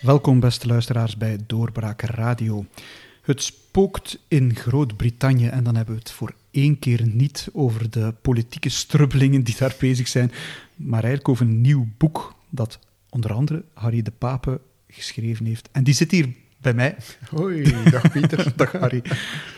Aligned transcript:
Welkom, 0.00 0.40
beste 0.40 0.66
luisteraars, 0.66 1.16
bij 1.16 1.38
Doorbraak 1.46 2.02
Radio. 2.02 2.64
Het 3.22 3.42
spookt 3.42 4.18
in 4.28 4.54
Groot-Brittannië 4.54 5.46
en 5.46 5.64
dan 5.64 5.76
hebben 5.76 5.94
we 5.94 6.00
het 6.00 6.10
voor 6.10 6.34
één 6.50 6.78
keer 6.78 7.06
niet 7.06 7.48
over 7.52 7.90
de 7.90 8.14
politieke 8.22 8.68
strubbelingen 8.68 9.42
die 9.42 9.56
daar 9.58 9.74
bezig 9.78 10.08
zijn, 10.08 10.32
maar 10.76 11.02
eigenlijk 11.02 11.28
over 11.28 11.46
een 11.46 11.60
nieuw 11.60 11.86
boek 11.96 12.34
dat 12.50 12.78
onder 13.08 13.32
andere 13.32 13.64
Harry 13.74 14.02
de 14.02 14.12
Pape 14.18 14.60
geschreven 14.88 15.46
heeft. 15.46 15.68
En 15.72 15.84
die 15.84 15.94
zit 15.94 16.10
hier 16.10 16.28
bij 16.60 16.74
mij. 16.74 16.96
Hoi, 17.30 17.90
dag 17.90 18.12
Pieter. 18.12 18.52
dag 18.56 18.72
Harry. 18.72 19.02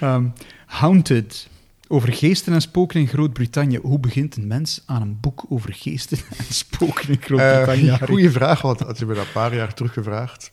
Um, 0.02 0.32
Haunted, 0.66 1.48
over 1.92 2.12
geesten 2.12 2.52
en 2.52 2.60
spoken 2.60 3.00
in 3.00 3.08
Groot-Brittannië. 3.08 3.78
Hoe 3.82 4.00
begint 4.00 4.36
een 4.36 4.46
mens 4.46 4.82
aan 4.86 5.02
een 5.02 5.18
boek 5.20 5.44
over 5.48 5.72
geesten 5.74 6.18
en 6.38 6.44
spoken 6.44 7.08
in 7.08 7.20
Groot-Brittannië? 7.20 7.86
Uh, 7.86 8.02
goeie 8.02 8.30
vraag, 8.30 8.62
want 8.62 8.80
had 8.80 8.98
je 8.98 9.06
me 9.06 9.14
dat 9.14 9.24
een 9.24 9.32
paar 9.32 9.54
jaar 9.54 9.74
terug 9.74 9.92
gevraagd, 9.92 10.52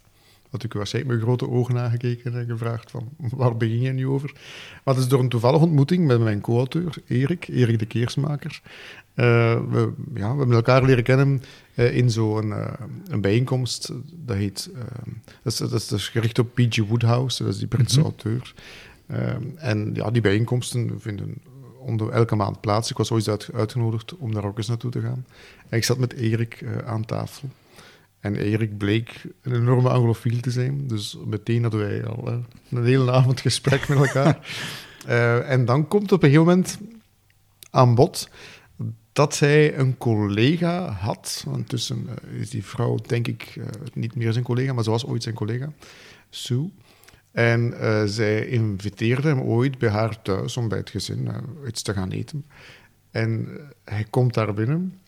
had 0.50 0.64
ik 0.64 0.74
waarschijnlijk 0.74 1.16
met 1.16 1.24
grote 1.24 1.50
ogen 1.50 1.78
aangekeken 1.78 2.40
en 2.40 2.46
gevraagd 2.46 2.92
van, 2.92 3.10
waar 3.18 3.58
begin 3.58 3.82
je 3.82 3.92
nu 3.92 4.08
over? 4.08 4.32
Maar 4.84 4.94
het 4.94 5.04
is 5.04 5.10
door 5.10 5.20
een 5.20 5.30
toevallige 5.30 5.64
ontmoeting 5.64 6.08
met 6.08 6.20
mijn 6.20 6.42
co-auteur, 6.42 6.96
Erik, 7.08 7.48
Erik 7.48 7.80
de 7.80 7.86
Keersmaker. 7.86 8.62
Uh, 9.16 9.26
we, 9.70 9.94
ja, 10.14 10.32
we 10.32 10.38
hebben 10.38 10.56
elkaar 10.56 10.84
leren 10.84 11.04
kennen 11.04 11.42
uh, 11.76 11.96
in 11.96 12.12
zo'n 12.12 12.48
uh, 12.48 12.68
een 13.08 13.22
bijeenkomst. 13.22 13.92
Dat 14.12 14.36
heet, 14.36 14.70
dat 15.44 15.54
is, 15.54 15.58
dat, 15.58 15.74
is, 15.74 15.92
is, 15.92 16.08
gericht 16.08 16.40
op 16.40 16.54
P.G. 16.54 16.78
Woodhouse, 16.78 17.44
dat 17.44 17.54
is 17.54 17.60
die 17.60 17.68
Britse 17.68 18.00
mm 18.00 18.06
-hmm. 18.06 18.14
auteur. 18.14 18.54
En 19.56 19.90
ja, 19.94 20.12
die 20.12 20.22
bijeenkomsten 20.22 21.02
vinden 21.02 21.42
onder 21.80 22.10
elke 22.10 22.36
maand 22.36 22.62
plaats. 22.62 22.90
Ik 22.90 22.98
was 22.98 23.12
ooit 23.12 23.28
uit, 23.28 23.50
uitgenodigd 23.54 24.18
om 24.18 24.34
daar 24.34 24.46
ook 24.46 24.58
eens 24.58 24.68
naartoe 24.68 24.92
te 24.92 25.02
gaan. 25.02 25.26
En 25.70 25.78
ik 25.78 25.84
zat 25.84 25.98
met 25.98 26.14
Erik 26.14 26.64
aan 26.86 27.06
tafel. 27.06 27.50
En 28.20 28.36
Erik 28.36 28.78
bleek 28.78 29.22
een 29.42 29.56
enorme 29.56 29.90
anglofiel 29.90 30.40
te 30.40 30.52
zijn. 30.52 30.88
Dus 30.88 31.18
meteen 31.26 31.62
hadden 31.62 31.80
wij 31.80 32.06
al 32.06 32.32
uh, 32.32 32.38
een 32.70 32.86
hele 32.86 33.12
avond 33.12 33.42
gesprek 33.42 33.88
met 33.88 33.98
elkaar. 33.98 34.48
uh, 35.08 35.50
en 35.54 35.66
dan 35.66 35.88
komt 35.88 36.12
op 36.12 36.24
een 36.24 36.30
gegeven 36.30 36.48
moment 36.48 36.78
aan 37.70 37.96
bod 37.96 38.30
dat 39.14 39.40
hij 39.40 39.78
een 39.78 39.98
collega 39.98 40.92
had. 40.92 41.46
Intussen 41.56 42.08
is 42.40 42.50
die 42.50 42.66
vrouw, 42.66 42.98
denk 43.08 43.28
ik, 43.28 43.56
niet 43.94 44.16
meer 44.16 44.34
zijn 44.34 44.44
collega, 44.44 44.74
maar 44.74 44.84
ze 44.84 44.90
was 44.90 45.06
ooit 45.06 45.24
zijn 45.24 45.36
collega, 45.36 45.72
Sue. 46.30 46.70
En 47.40 47.74
zij 48.10 48.48
inviteerde 48.48 49.28
hem 49.28 49.40
ooit 49.40 49.78
bij 49.78 49.90
haar 49.90 50.22
thuis 50.22 50.58
om 50.58 50.68
bij 50.68 50.78
het 50.78 50.90
gezin 50.90 51.30
iets 51.68 51.82
te 51.82 51.94
gaan 51.94 52.12
eten. 52.12 52.46
En 53.12 53.48
hij 53.84 54.06
komt 54.10 54.34
daar 54.34 54.54
binnen 54.54 55.00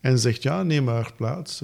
en 0.00 0.18
zegt: 0.18 0.42
Ja, 0.42 0.62
neem 0.62 0.84
maar 0.84 1.12
plaats. 1.16 1.62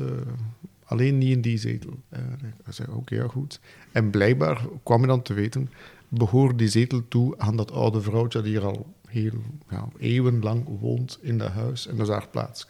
Alleen 0.93 1.19
niet 1.19 1.31
in 1.31 1.41
die 1.41 1.59
zetel. 1.59 1.99
Uh, 2.11 2.21
ik 2.67 2.73
zei, 2.73 2.89
oké, 2.93 3.15
ja, 3.15 3.29
goed. 3.29 3.61
En 3.93 4.11
blijkbaar 4.11 4.61
kwam 4.83 5.01
je 5.01 5.07
dan 5.07 5.23
te 5.23 5.35
weten, 5.35 5.71
behoort 6.09 6.59
die 6.59 6.69
zetel 6.69 7.09
toe 7.09 7.39
aan 7.39 7.57
dat 7.57 7.71
oude 7.71 8.01
vrouwtje 8.01 8.43
die 8.43 8.53
hier 8.53 8.65
al 8.65 8.95
heel 9.09 9.43
ja, 9.69 9.89
eeuwenlang 9.99 10.69
woont 10.81 11.19
in 11.23 11.39
dat 11.39 11.51
huis. 11.51 11.87
En 11.87 11.97
dat 11.97 12.07
is 12.07 12.13
haar 12.13 12.29
plaats. 12.29 12.67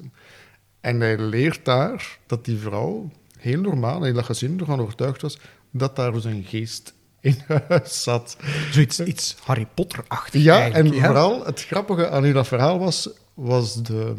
En 0.81 1.01
hij 1.01 1.19
leert 1.19 1.65
daar 1.65 2.19
dat 2.27 2.45
die 2.45 2.59
vrouw, 2.59 3.11
heel 3.39 3.61
normaal, 3.61 4.07
en 4.07 4.15
dat 4.15 4.25
gezin 4.25 4.61
ervan 4.61 4.81
overtuigd 4.81 5.23
was, 5.23 5.39
dat 5.71 5.97
daar 5.97 6.13
dus 6.13 6.25
een 6.25 6.45
geest 6.45 6.95
in 7.23 7.37
huis 7.69 8.03
zat. 8.03 8.37
Zoiets 8.71 9.01
iets 9.01 9.37
Harry 9.43 9.67
Potter-achtig 9.75 10.43
Ja, 10.43 10.71
en 10.71 10.93
ja? 10.93 11.05
vooral 11.05 11.45
het 11.45 11.65
grappige 11.65 12.09
aan 12.09 12.33
dat 12.33 12.49
verhaal 12.49 12.79
was, 12.79 13.09
was 13.35 13.83
de 13.83 14.15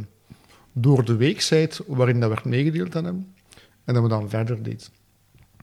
door 0.74 1.06
de 1.06 1.16
weekheid 1.16 1.82
waarin 1.88 2.20
dat 2.20 2.30
werd 2.30 2.46
meegedeeld 2.46 2.96
aan 2.96 3.06
hem. 3.06 3.34
En 3.86 3.94
dat 3.94 4.04
we 4.04 4.10
dan 4.10 4.30
verder 4.30 4.64
deed. 4.64 4.92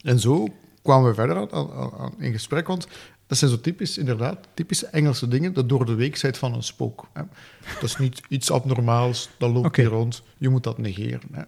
En 0.02 0.18
zo 0.18 0.48
kwamen 0.82 1.08
we 1.08 1.14
verder 1.14 1.36
aan, 1.36 1.50
aan, 1.52 1.92
aan, 1.98 2.14
in 2.18 2.32
gesprek, 2.32 2.66
want 2.66 2.86
dat 3.26 3.38
zijn 3.38 3.50
zo 3.50 3.60
typisch, 3.60 3.98
inderdaad, 3.98 4.48
typische 4.54 4.86
Engelse 4.86 5.28
dingen, 5.28 5.52
dat 5.52 5.68
door 5.68 5.86
de 5.86 5.94
weekheid 5.94 6.38
van 6.38 6.54
een 6.54 6.62
spook. 6.62 7.08
Hè. 7.12 7.22
Dat 7.74 7.82
is 7.82 7.96
niet 7.96 8.22
iets 8.28 8.50
abnormaals, 8.50 9.30
dat 9.38 9.50
loopt 9.50 9.66
okay. 9.66 9.84
hier 9.84 9.94
rond, 9.94 10.22
je 10.38 10.48
moet 10.48 10.62
dat 10.62 10.78
negeren. 10.78 11.28
Hè. 11.32 11.42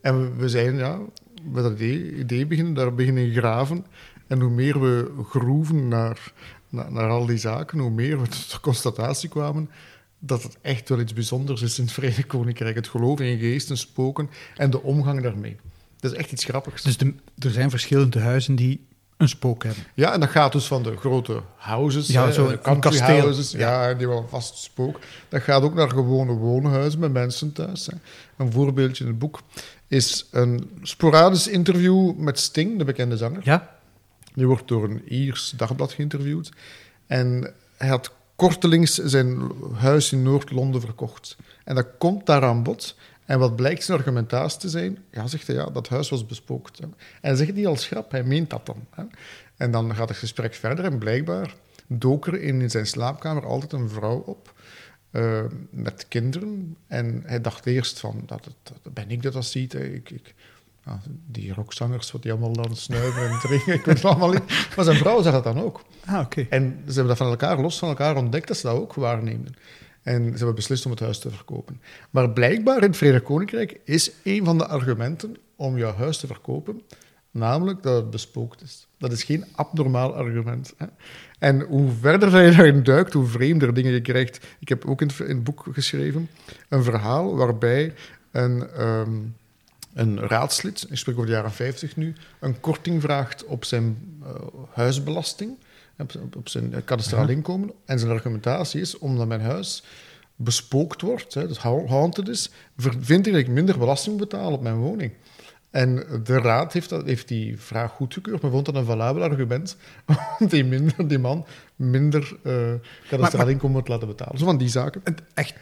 En 0.00 0.20
we, 0.20 0.36
we 0.36 0.48
zijn, 0.48 0.76
ja, 0.76 0.98
met 1.42 1.62
dat 1.62 1.72
idee, 1.72 2.14
idee 2.14 2.46
beginnen, 2.46 2.74
daar 2.74 2.94
beginnen 2.94 3.32
graven. 3.32 3.86
En 4.26 4.40
hoe 4.40 4.50
meer 4.50 4.80
we 4.80 5.10
groeven 5.28 5.88
naar, 5.88 6.32
naar, 6.68 6.92
naar 6.92 7.08
al 7.08 7.26
die 7.26 7.38
zaken, 7.38 7.78
hoe 7.78 7.90
meer 7.90 8.20
we 8.20 8.28
tot 8.28 8.50
de 8.50 8.60
constatatie 8.60 9.28
kwamen 9.28 9.70
dat 10.26 10.42
het 10.42 10.56
echt 10.60 10.88
wel 10.88 11.00
iets 11.00 11.12
bijzonders 11.12 11.62
is 11.62 11.78
in 11.78 11.84
het 11.84 11.92
Verenigd 11.92 12.26
Koninkrijk. 12.26 12.74
Het 12.74 12.88
geloof 12.88 13.20
in 13.20 13.38
geesten, 13.38 13.76
spoken 13.76 14.30
en 14.56 14.70
de 14.70 14.82
omgang 14.82 15.22
daarmee. 15.22 15.56
Dat 16.00 16.12
is 16.12 16.18
echt 16.18 16.32
iets 16.32 16.44
grappigs. 16.44 16.82
Dus 16.82 16.96
de, 16.96 17.14
er 17.38 17.50
zijn 17.50 17.70
verschillende 17.70 18.20
huizen 18.20 18.54
die 18.54 18.86
een 19.16 19.28
spook 19.28 19.62
hebben. 19.62 19.84
Ja, 19.94 20.12
en 20.12 20.20
dat 20.20 20.28
gaat 20.28 20.52
dus 20.52 20.66
van 20.66 20.82
de 20.82 20.96
grote 20.96 21.42
houses, 21.56 22.06
ja, 22.06 22.24
hè, 22.24 22.32
zo 22.32 22.48
de 22.48 22.78
kasteel. 22.78 23.20
houses, 23.20 23.50
ja, 23.50 23.88
ja, 23.88 23.94
die 23.94 24.08
wel 24.08 24.26
vast 24.28 24.58
spook. 24.58 24.98
Dat 25.28 25.42
gaat 25.42 25.62
ook 25.62 25.74
naar 25.74 25.90
gewone 25.90 26.32
woonhuizen 26.32 27.00
met 27.00 27.12
mensen 27.12 27.52
thuis. 27.52 27.86
Hè. 27.86 27.92
Een 28.36 28.52
voorbeeldje 28.52 29.04
in 29.04 29.10
het 29.10 29.18
boek 29.18 29.40
is 29.88 30.28
een 30.30 30.70
sporadisch 30.82 31.48
interview 31.48 32.16
met 32.16 32.38
Sting, 32.38 32.78
de 32.78 32.84
bekende 32.84 33.16
zanger. 33.16 33.40
Ja. 33.44 33.73
Die 34.34 34.46
wordt 34.46 34.68
door 34.68 34.84
een 34.84 35.12
Iers 35.12 35.50
dagblad 35.56 35.92
geïnterviewd. 35.92 36.50
En 37.06 37.54
hij 37.76 37.88
had 37.88 38.12
kortelings 38.36 38.94
zijn 38.94 39.50
huis 39.74 40.12
in 40.12 40.22
Noord-Londen 40.22 40.80
verkocht. 40.80 41.36
En 41.64 41.74
dat 41.74 41.86
komt 41.98 42.26
daar 42.26 42.42
aan 42.42 42.62
bod. 42.62 42.96
En 43.24 43.38
wat 43.38 43.56
blijkt 43.56 43.84
zijn 43.84 43.98
argumentatie 43.98 44.60
te 44.60 44.68
zijn? 44.68 44.98
Ja, 45.10 45.26
zegt 45.26 45.46
hij, 45.46 45.56
ja, 45.56 45.64
dat 45.64 45.88
huis 45.88 46.08
was 46.08 46.26
bespookt. 46.26 46.80
En 46.80 46.94
hij 47.20 47.34
zegt 47.34 47.54
niet 47.54 47.66
als 47.66 47.86
grap, 47.86 48.10
hij 48.10 48.24
meent 48.24 48.50
dat 48.50 48.66
dan. 48.66 48.86
En 49.56 49.70
dan 49.70 49.94
gaat 49.94 50.08
het 50.08 50.18
gesprek 50.18 50.54
verder 50.54 50.84
en 50.84 50.98
blijkbaar 50.98 51.54
dook 51.86 52.26
er 52.26 52.40
in 52.40 52.70
zijn 52.70 52.86
slaapkamer 52.86 53.46
altijd 53.46 53.72
een 53.72 53.88
vrouw 53.88 54.18
op 54.18 54.52
uh, 55.12 55.44
met 55.70 56.08
kinderen. 56.08 56.76
En 56.86 57.22
hij 57.26 57.40
dacht 57.40 57.66
eerst 57.66 58.00
van, 58.00 58.22
dat, 58.26 58.44
het, 58.44 58.74
dat 58.82 58.94
ben 58.94 59.10
ik 59.10 59.22
dat 59.22 59.32
dat 59.32 59.44
ziet. 59.44 59.74
Ik, 59.74 60.10
ik, 60.10 60.34
die 61.26 61.52
rockzangers, 61.52 62.12
wat 62.12 62.22
die 62.22 62.32
allemaal 62.32 62.52
dan 62.52 62.76
snuiven 62.76 63.30
en 63.30 63.38
drinken, 63.38 63.74
ik 63.74 63.84
weet 63.84 63.96
het 63.96 64.04
allemaal 64.04 64.32
niet. 64.32 64.68
Maar 64.76 64.84
zijn 64.84 64.96
vrouw 64.96 65.22
zag 65.22 65.32
dat 65.32 65.44
dan 65.44 65.62
ook. 65.62 65.82
Ah, 66.04 66.20
oké. 66.20 66.46
En 66.50 66.82
ze 66.86 66.92
hebben 66.92 67.06
dat 67.06 67.16
van 67.16 67.26
elkaar, 67.26 67.60
los 67.60 67.78
van 67.78 67.88
elkaar 67.88 68.16
ontdekt, 68.16 68.48
dat 68.48 68.56
ze 68.56 68.66
dat 68.66 68.76
ook 68.76 68.94
waarnemen. 68.94 69.54
En 70.02 70.24
ze 70.24 70.36
hebben 70.36 70.54
beslist 70.54 70.84
om 70.84 70.90
het 70.90 71.00
huis 71.00 71.18
te 71.18 71.30
verkopen. 71.30 71.80
Maar 72.10 72.30
blijkbaar 72.30 72.76
in 72.76 72.88
het 72.88 72.96
Verenigd 72.96 73.24
Koninkrijk 73.24 73.80
is 73.84 74.12
een 74.22 74.44
van 74.44 74.58
de 74.58 74.66
argumenten 74.66 75.36
om 75.56 75.78
jouw 75.78 75.94
huis 75.94 76.18
te 76.18 76.26
verkopen, 76.26 76.82
namelijk 77.30 77.82
dat 77.82 77.96
het 77.96 78.10
bespookt 78.10 78.62
is. 78.62 78.86
Dat 78.98 79.12
is 79.12 79.24
geen 79.24 79.44
abnormaal 79.52 80.14
argument. 80.14 80.74
Hè? 80.76 80.86
En 81.38 81.60
hoe 81.60 81.90
verder 82.00 82.42
je 82.42 82.56
daarin 82.56 82.82
duikt, 82.82 83.12
hoe 83.12 83.26
vreemder 83.26 83.74
dingen 83.74 83.92
je 83.92 84.00
krijgt. 84.00 84.46
Ik 84.60 84.68
heb 84.68 84.84
ook 84.84 85.00
in 85.00 85.06
het, 85.06 85.18
in 85.18 85.34
het 85.34 85.44
boek 85.44 85.66
geschreven 85.72 86.30
een 86.68 86.82
verhaal 86.82 87.36
waarbij 87.36 87.94
een, 88.30 88.82
um, 88.82 89.34
een 89.94 90.20
raadslid, 90.20 90.86
ik 90.90 90.96
spreek 90.96 91.14
over 91.14 91.26
de 91.26 91.36
jaren 91.36 91.52
50 91.52 91.96
nu, 91.96 92.14
een 92.40 92.60
korting 92.60 93.02
vraagt 93.02 93.44
op 93.44 93.64
zijn 93.64 94.18
uh, 94.22 94.28
huisbelasting 94.72 95.56
op 96.36 96.48
zijn 96.48 96.84
kadastraal 96.84 97.28
inkomen. 97.28 97.72
En 97.84 97.98
zijn 97.98 98.10
argumentatie 98.10 98.80
is, 98.80 98.98
omdat 98.98 99.26
mijn 99.26 99.40
huis 99.40 99.84
bespookt 100.36 101.00
wordt, 101.00 101.34
hè, 101.34 101.46
dus 101.46 101.58
haunted 101.58 102.28
is, 102.28 102.50
vind 102.76 103.26
ik 103.26 103.32
dat 103.32 103.42
ik 103.42 103.48
minder 103.48 103.78
belasting 103.78 104.18
betaal 104.18 104.52
op 104.52 104.62
mijn 104.62 104.76
woning. 104.76 105.12
En 105.70 106.06
de 106.24 106.38
raad 106.38 106.72
heeft, 106.72 106.88
dat, 106.88 107.06
heeft 107.06 107.28
die 107.28 107.60
vraag 107.60 107.90
goedgekeurd, 107.90 108.42
maar 108.42 108.50
vond 108.50 108.66
dat 108.66 108.74
een 108.74 108.84
valabel 108.84 109.22
argument 109.22 109.76
om 110.38 110.46
die, 110.46 110.64
minder, 110.64 111.08
die 111.08 111.18
man 111.18 111.46
minder 111.76 112.36
uh, 112.42 112.72
kadastraal 113.08 113.48
inkomen 113.48 113.84
te 113.84 113.90
laten 113.90 114.08
betalen. 114.08 114.38
Zo 114.38 114.44
van 114.44 114.58
die 114.58 114.68
zaken. 114.68 115.02
Echt, 115.34 115.54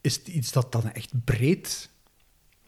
is 0.00 0.16
het 0.16 0.28
iets 0.28 0.52
dat 0.52 0.72
dan 0.72 0.92
echt 0.92 1.10
breed 1.24 1.88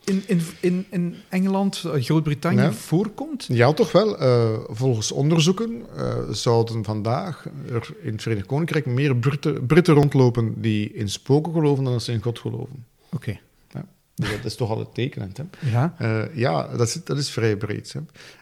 in, 0.04 0.22
in, 0.26 0.40
in, 0.60 0.86
in 0.90 1.16
Engeland, 1.28 1.84
Groot-Brittannië 1.94 2.60
ja. 2.60 2.72
voorkomt? 2.72 3.46
Ja, 3.48 3.72
toch 3.72 3.92
wel. 3.92 4.22
Uh, 4.22 4.58
volgens 4.68 5.12
onderzoeken 5.12 5.82
uh, 5.96 6.14
zouden 6.30 6.84
vandaag 6.84 7.46
er 7.70 7.94
in 8.02 8.12
het 8.12 8.22
Verenigd 8.22 8.46
Koninkrijk 8.46 8.86
meer 8.86 9.16
Britten, 9.16 9.66
Britten 9.66 9.94
rondlopen 9.94 10.60
die 10.60 10.92
in 10.92 11.08
spoken 11.08 11.52
geloven 11.52 11.84
dan 11.84 11.92
dat 11.92 12.02
ze 12.02 12.12
in 12.12 12.22
God 12.22 12.38
geloven. 12.38 12.84
Oké. 13.04 13.14
Okay. 13.16 13.40
Ja. 13.72 13.84
Dus 14.14 14.30
dat 14.30 14.44
is 14.44 14.56
toch 14.56 14.70
altijd 14.70 14.94
tekenend. 14.94 15.36
Hè? 15.36 15.44
Ja, 15.70 15.94
uh, 16.02 16.36
ja 16.36 16.68
dat, 16.76 16.88
is, 16.88 17.04
dat 17.04 17.18
is 17.18 17.30
vrij 17.30 17.56
breed. 17.56 17.94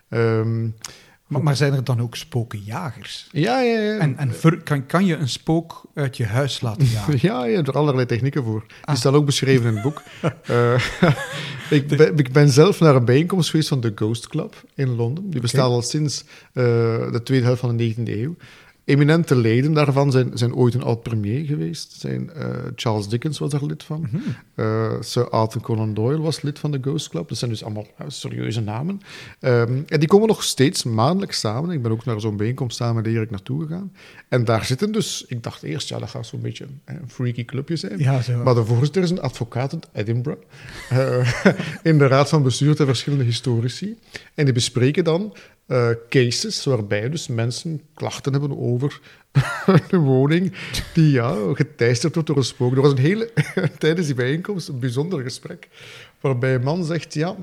Hè? 0.08 0.38
Um, 0.38 0.75
maar, 1.28 1.42
maar, 1.42 1.56
zijn 1.56 1.72
er 1.72 1.84
dan 1.84 2.00
ook 2.00 2.16
spokenjagers? 2.16 3.28
Ja, 3.32 3.60
ja, 3.60 3.80
ja. 3.80 3.98
En, 3.98 4.16
en 4.16 4.34
ver, 4.34 4.62
kan, 4.62 4.86
kan 4.86 5.06
je 5.06 5.16
een 5.16 5.28
spook 5.28 5.82
uit 5.94 6.16
je 6.16 6.26
huis 6.26 6.60
laten 6.60 6.86
jagen? 6.94 7.19
Ja, 7.20 7.44
je 7.44 7.54
hebt 7.54 7.69
er 7.69 7.76
allerlei 7.76 8.06
technieken 8.06 8.44
voor. 8.44 8.64
Die 8.66 8.76
ah. 8.84 8.94
staat 8.94 9.12
ook 9.12 9.26
beschreven 9.26 9.66
in 9.66 9.75
het 9.75 9.82
boek. 9.82 10.02
uh, 10.50 10.75
ik, 11.70 11.88
ben, 11.88 12.16
ik, 12.16 12.32
ben, 12.32 12.50
zelf 12.50 12.80
naar 12.80 12.96
een 12.96 13.04
bijeenkomst 13.04 13.50
geweest 13.50 13.69
van 13.69 13.80
de 13.80 13.92
Ghost 13.94 14.28
Club 14.28 14.64
in 14.75 14.88
Londen. 14.88 15.30
Die 15.30 15.40
bestaat 15.40 15.64
okay. 15.64 15.75
al 15.75 15.82
sinds 15.82 16.25
uh, 16.52 16.64
de 17.12 17.20
tweede 17.25 17.44
helft 17.44 17.60
van 17.60 17.76
de 17.76 17.94
19e 17.94 18.02
eeuw. 18.02 18.36
Eminente 18.88 19.37
leden 19.37 19.73
daarvan 19.73 20.11
zijn, 20.11 20.31
zijn 20.35 20.55
ooit 20.55 20.75
een 20.75 20.82
oud-premier 20.82 21.44
geweest. 21.44 21.93
Zijn, 21.93 22.31
eh, 22.31 22.49
Charles 22.76 23.08
Dickens 23.08 23.38
was 23.38 23.50
daar 23.50 23.64
lid 23.64 23.82
van. 23.82 24.08
Eh, 24.55 24.93
Sir 25.00 25.31
Arthur 25.31 25.61
Conan 25.61 25.94
Doyle 25.94 26.20
was 26.20 26.43
lid 26.43 26.58
van 26.58 26.70
de 26.70 26.79
Ghost 26.81 27.08
Club. 27.08 27.29
Dat 27.29 27.38
zijn 27.38 27.50
dus 27.50 27.64
allemaal 27.64 27.87
ja, 27.99 28.11
serieuze 28.11 28.61
namen. 28.61 29.00
Ehm, 29.40 29.82
en 29.87 29.99
die 29.99 30.08
komen 30.08 30.29
nog 30.29 30.43
steeds 30.43 30.85
maandelijks 30.85 31.40
samen. 31.40 31.70
Ik 31.70 31.82
ben 31.82 31.93
ook 31.93 32.05
naar 32.05 32.20
zo'n 32.20 32.37
bijeenkomst 32.37 32.76
samen 32.76 33.02
met 33.02 33.12
Erik 33.12 33.31
naartoe 33.31 33.62
gegaan. 33.67 33.93
En 34.29 34.44
daar 34.44 34.64
zitten 34.64 34.93
dus... 34.93 35.25
Ik 35.29 35.43
dacht 35.43 35.62
eerst, 35.62 35.88
ja, 35.88 35.99
dat 35.99 36.08
gaat 36.08 36.26
zo'n 36.26 36.40
beetje 36.40 36.67
een 36.85 37.11
freaky 37.11 37.44
clubje 37.44 37.76
zijn. 37.76 37.99
Ja. 37.99 38.20
Maar 38.44 38.55
de 38.55 38.64
voorzitter 38.64 39.02
is 39.02 39.11
een 39.11 39.20
advocaat 39.20 39.73
uit 39.73 39.88
Edinburgh. 39.93 40.43
eh, 40.88 41.29
in 41.82 41.99
de 41.99 42.06
raad 42.06 42.29
van 42.29 42.43
bestuur 42.43 42.76
ter 42.76 42.87
verschillende 42.87 43.25
historici. 43.25 43.96
En 44.35 44.44
die 44.44 44.55
bespreken 44.55 45.05
dan 45.05 45.35
eh, 45.69 45.91
cases 46.09 46.65
waarbij 46.65 47.09
dus 47.09 47.26
mensen 47.26 47.82
klachten 47.94 48.32
hebben 48.32 48.59
over 48.59 49.00
een 49.91 50.00
woning 50.00 50.53
die 50.94 51.11
ja, 51.11 51.55
geteisterd 51.55 52.15
wordt 52.15 52.29
door 52.29 52.38
een 52.38 52.44
spook. 52.44 52.75
Er 52.75 52.82
was 52.82 52.91
een 52.91 52.99
hele, 52.99 53.32
tijdens 53.79 54.06
die 54.06 54.17
bijeenkomst 54.17 54.69
een 54.69 54.79
bijzonder 54.79 55.23
gesprek 55.23 55.69
waarbij 56.20 56.55
een 56.55 56.62
man 56.62 56.85
zegt, 56.85 57.15
ja, 57.15 57.37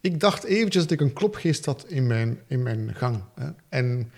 ik 0.00 0.20
dacht 0.20 0.44
eventjes 0.44 0.82
dat 0.82 0.92
ik 0.92 1.00
een 1.00 1.12
klopgeest 1.12 1.64
had 1.64 1.84
in 1.88 2.06
mijn, 2.06 2.40
in 2.46 2.62
mijn 2.62 2.94
gang. 2.94 3.22
Hè. 3.34 3.48
En 3.68 4.10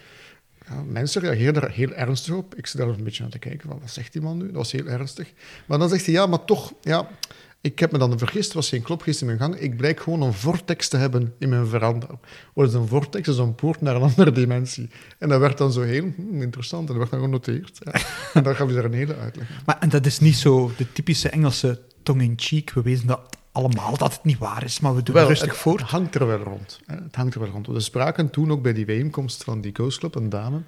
ja, 0.68 0.82
mensen 0.82 1.20
reageerden 1.20 1.62
er 1.62 1.70
heel 1.70 1.92
ernstig 1.92 2.34
op. 2.34 2.54
Ik 2.54 2.66
zit 2.66 2.80
daar 2.80 2.88
een 2.88 3.04
beetje 3.04 3.24
aan 3.24 3.30
te 3.30 3.38
kijken, 3.38 3.68
van, 3.68 3.80
wat 3.80 3.90
zegt 3.90 4.12
die 4.12 4.22
man 4.22 4.38
nu? 4.38 4.46
Dat 4.46 4.54
was 4.54 4.72
heel 4.72 4.86
ernstig. 4.86 5.32
Maar 5.66 5.78
dan 5.78 5.88
zegt 5.88 6.04
hij, 6.04 6.14
ja, 6.14 6.26
maar 6.26 6.44
toch, 6.44 6.72
ja, 6.80 7.08
ik 7.66 7.78
heb 7.78 7.92
me 7.92 7.98
dan 7.98 8.18
vergist, 8.18 8.48
er 8.48 8.56
was 8.56 8.68
geen 8.68 8.82
klopgeest 8.82 9.20
in 9.20 9.26
mijn 9.26 9.38
gang. 9.38 9.54
Ik 9.54 9.76
blijk 9.76 10.00
gewoon 10.00 10.22
een 10.22 10.32
vortex 10.32 10.88
te 10.88 10.96
hebben 10.96 11.34
in 11.38 11.48
mijn 11.48 11.66
veranda. 11.66 12.06
Wat 12.54 12.68
is 12.68 12.74
een 12.74 12.86
vortex? 12.86 13.28
Is 13.28 13.38
een 13.38 13.54
poort 13.54 13.80
naar 13.80 13.96
een 13.96 14.02
andere 14.02 14.32
dimensie. 14.32 14.90
En 15.18 15.28
dat 15.28 15.40
werd 15.40 15.58
dan 15.58 15.72
zo 15.72 15.82
heel 15.82 16.12
hmm, 16.16 16.42
interessant 16.42 16.88
en 16.88 16.94
dat 16.94 16.96
werd 16.96 17.10
dan 17.10 17.20
genoteerd. 17.20 17.78
Ja. 17.84 17.92
En 18.32 18.42
dan 18.42 18.56
gaf 18.56 18.68
je 18.68 18.74
daar 18.74 18.84
een 18.84 18.92
hele 18.92 19.16
uitleg. 19.16 19.48
Maar 19.66 19.78
en 19.78 19.88
dat 19.88 20.06
is 20.06 20.20
niet 20.20 20.36
zo 20.36 20.70
de 20.76 20.92
typische 20.92 21.28
Engelse 21.28 21.80
tong-in-cheek. 22.02 22.72
We 22.72 22.82
weten 22.82 23.06
dat 23.06 23.36
allemaal 23.52 23.96
dat 23.96 24.12
het 24.12 24.24
niet 24.24 24.38
waar 24.38 24.64
is, 24.64 24.80
maar 24.80 24.94
we 24.94 25.02
doen 25.02 25.14
Wel, 25.14 25.28
rustig 25.28 25.48
het 25.48 25.58
voor. 25.58 25.80
hangt 25.80 26.14
er 26.14 26.26
wel 26.26 26.38
rond. 26.38 26.80
Hè. 26.86 26.94
Het 26.94 27.14
hangt 27.14 27.34
er 27.34 27.40
wel 27.40 27.50
rond. 27.50 27.66
We 27.66 27.80
spraken 27.80 28.30
toen 28.30 28.50
ook 28.50 28.62
bij 28.62 28.72
die 28.72 28.84
bijeenkomst 28.84 29.44
van 29.44 29.60
die 29.60 29.72
Ghost 29.74 29.98
Club, 29.98 30.14
een 30.14 30.28
dame. 30.28 30.62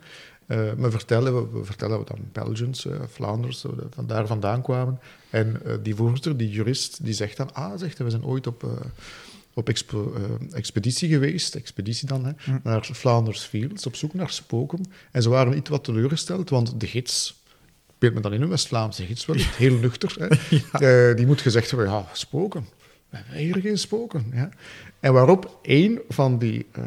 Eh 0.48 0.72
we, 0.72 0.90
vertellen, 0.90 1.34
we, 1.34 1.58
we 1.58 1.64
vertellen 1.64 2.00
dan 2.04 2.18
Belgians, 2.32 2.86
eh, 2.86 3.00
Vlaanders, 3.08 3.60
dat 3.60 3.74
van 3.90 4.06
daar 4.06 4.26
vandaan 4.26 4.62
kwamen. 4.62 5.00
En 5.30 5.64
eh, 5.64 5.74
die 5.82 5.94
voorzitter, 5.94 6.36
die 6.36 6.50
jurist, 6.50 7.04
die 7.04 7.14
zegt 7.14 7.36
dan... 7.36 7.54
Ah, 7.54 7.78
zegt 7.78 7.98
we 7.98 8.10
zijn 8.10 8.24
ooit 8.24 8.46
op, 8.46 8.64
eh, 8.64 8.70
op 9.54 9.68
expo- 9.68 10.14
eh, 10.14 10.56
expeditie 10.56 11.08
geweest, 11.08 11.54
expeditie 11.54 12.08
dan, 12.08 12.24
hè, 12.24 12.32
naar 12.62 12.84
Flanders 12.84 13.42
Fields, 13.42 13.86
op 13.86 13.96
zoek 13.96 14.14
naar 14.14 14.30
spoken. 14.30 14.84
En 15.12 15.22
ze 15.22 15.28
waren 15.28 15.56
iets 15.56 15.70
wat 15.70 15.84
teleurgesteld, 15.84 16.50
want 16.50 16.80
de 16.80 16.86
gids... 16.86 17.36
Beeld 17.98 18.14
me 18.14 18.20
dan 18.20 18.32
in 18.32 18.42
een 18.42 18.48
West-Vlaamse 18.48 19.06
gids 19.06 19.26
wel, 19.26 19.36
heel 19.36 19.74
nuchter. 19.74 20.16
Hè. 20.18 20.26
Eh, 21.10 21.16
die 21.16 21.26
moet 21.26 21.40
gezegd 21.40 21.70
hebben, 21.70 21.88
ja, 21.88 22.06
spoken. 22.12 22.66
We 23.08 23.16
hebben 23.16 23.36
hier 23.36 23.56
geen 23.56 23.78
spoken. 23.78 24.30
Ja. 24.32 24.48
En 25.00 25.12
waarop 25.12 25.58
één 25.62 26.00
van 26.08 26.38
die 26.38 26.66
eh, 26.72 26.82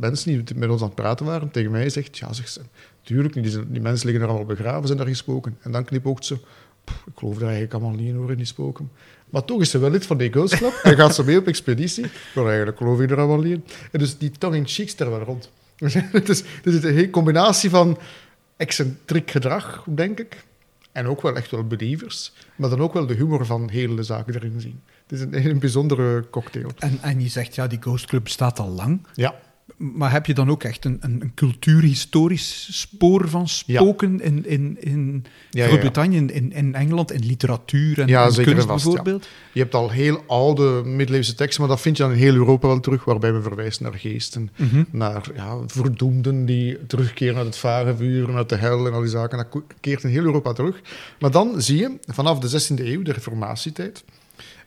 mensen 0.00 0.44
die 0.44 0.56
met 0.56 0.70
ons 0.70 0.80
aan 0.80 0.86
het 0.86 0.96
praten 0.96 1.26
waren, 1.26 1.50
tegen 1.50 1.70
mij 1.70 1.88
zegt, 1.90 2.18
ja, 2.18 2.32
zegt 2.32 2.52
ze, 2.52 2.60
tuurlijk, 3.02 3.34
die, 3.34 3.50
zijn- 3.50 3.72
die 3.72 3.80
mensen 3.80 4.06
liggen 4.06 4.24
er 4.24 4.30
allemaal 4.30 4.54
begraven, 4.56 4.86
zijn 4.86 4.98
daar 4.98 5.06
geen 5.06 5.16
spoken. 5.16 5.56
En 5.60 5.72
dan 5.72 5.84
knipoogt 5.84 6.24
ze, 6.24 6.36
"Pff, 6.84 7.04
ik 7.06 7.12
geloof 7.18 7.34
daar 7.34 7.42
eigenlijk 7.48 7.72
allemaal 7.74 7.98
niet 7.98 8.08
in 8.08 8.14
hoor, 8.16 8.30
in 8.30 8.36
die 8.36 8.46
spoken. 8.46 8.90
Maar 9.30 9.44
toch 9.44 9.60
is 9.60 9.70
ze 9.70 9.78
wel 9.78 9.90
lid 9.90 10.06
van 10.06 10.18
die 10.18 10.30
Ghost 10.30 10.56
Club 10.56 10.80
en 10.82 10.96
gaat 10.96 11.14
ze 11.14 11.24
mee 11.24 11.38
op 11.38 11.46
expeditie. 11.46 12.06
Maar 12.34 12.46
eigenlijk 12.46 12.76
geloof 12.76 13.00
ik 13.00 13.10
er 13.10 13.18
allemaal 13.18 13.38
niet 13.42 13.52
in. 13.52 13.64
En 13.92 13.98
dus 13.98 14.18
die 14.18 14.30
tongue-in-cheek 14.30 14.98
er 14.98 15.10
wel 15.10 15.20
rond. 15.22 15.50
het 16.12 16.28
is, 16.28 16.38
het 16.62 16.66
is 16.74 16.82
een 16.82 16.94
hele 16.94 17.10
combinatie 17.10 17.70
van 17.70 17.98
excentriek 18.56 19.30
gedrag, 19.30 19.84
denk 19.88 20.18
ik. 20.18 20.44
En 20.92 21.06
ook 21.06 21.22
wel 21.22 21.36
echt 21.36 21.50
wel 21.50 21.66
believers. 21.66 22.32
Maar 22.56 22.70
dan 22.70 22.80
ook 22.80 22.92
wel 22.92 23.06
de 23.06 23.14
humor 23.14 23.46
van 23.46 23.68
heel 23.70 23.94
de 23.94 24.02
zaken 24.02 24.34
erin 24.34 24.60
zien. 24.60 24.80
Het 25.06 25.12
is 25.12 25.20
een, 25.20 25.46
een 25.50 25.58
bijzondere 25.58 26.24
cocktail. 26.30 26.70
En, 26.78 26.98
en 27.00 27.20
je 27.20 27.28
zegt, 27.28 27.54
ja, 27.54 27.66
die 27.66 27.78
Ghost 27.80 28.06
Club 28.06 28.24
bestaat 28.24 28.58
al 28.58 28.68
lang. 28.68 29.06
Ja, 29.14 29.34
Maar 29.78 30.12
heb 30.12 30.26
je 30.26 30.34
dan 30.34 30.50
ook 30.50 30.64
echt 30.64 30.84
een, 30.84 30.96
een, 31.00 31.22
een 31.22 31.34
cultuurhistorisch 31.34 32.68
spoor 32.70 33.28
van 33.28 33.48
spoken 33.48 34.20
in, 34.20 34.46
in, 34.46 34.76
in 34.80 35.24
ja. 35.50 35.66
Groot-Brittannië, 35.66 36.16
in, 36.16 36.30
in, 36.30 36.52
in 36.52 36.74
Engeland, 36.74 37.12
in 37.12 37.26
literatuur 37.26 38.00
en, 38.00 38.06
kunst 38.44 38.66
vast, 38.66 38.84
ja. 38.86 38.92
bijvoorbeeld? 38.92 39.28
Je 39.52 39.60
hebt 39.60 39.74
al 39.74 39.90
heel 39.90 40.24
oude 40.26 40.82
middeleeuwse 40.84 41.34
teksten, 41.34 41.60
maar 41.60 41.70
dat 41.70 41.80
vind 41.80 41.96
je 41.96 42.02
dan 42.02 42.12
in 42.12 42.18
heel 42.18 42.34
Europa 42.34 42.66
wel 42.66 42.80
terug, 42.80 43.04
waarbij 43.04 43.32
we 43.32 43.42
verwijzen 43.42 43.82
naar 43.82 43.94
geesten, 43.94 44.50
Mhm. 44.56 44.84
naar 44.90 45.30
ja, 45.34 45.58
verdoemden 45.66 46.44
die 46.46 46.86
terugkeren 46.86 47.36
uit 47.36 47.46
het 47.46 47.56
vage 47.56 47.96
vuur, 47.96 48.36
uit 48.36 48.48
de 48.48 48.56
hel 48.56 48.86
en 48.86 48.92
al 48.92 49.00
die 49.00 49.10
zaken. 49.10 49.38
Dat 49.38 49.62
keert 49.80 50.02
in 50.02 50.10
heel 50.10 50.24
Europa 50.24 50.52
terug. 50.52 50.80
Maar 51.18 51.30
dan 51.30 51.62
zie 51.62 51.78
je, 51.78 51.98
vanaf 52.06 52.38
de 52.38 52.48
16e 52.48 52.84
eeuw, 52.86 53.02
de 53.02 53.12
reformatietijd, 53.12 54.04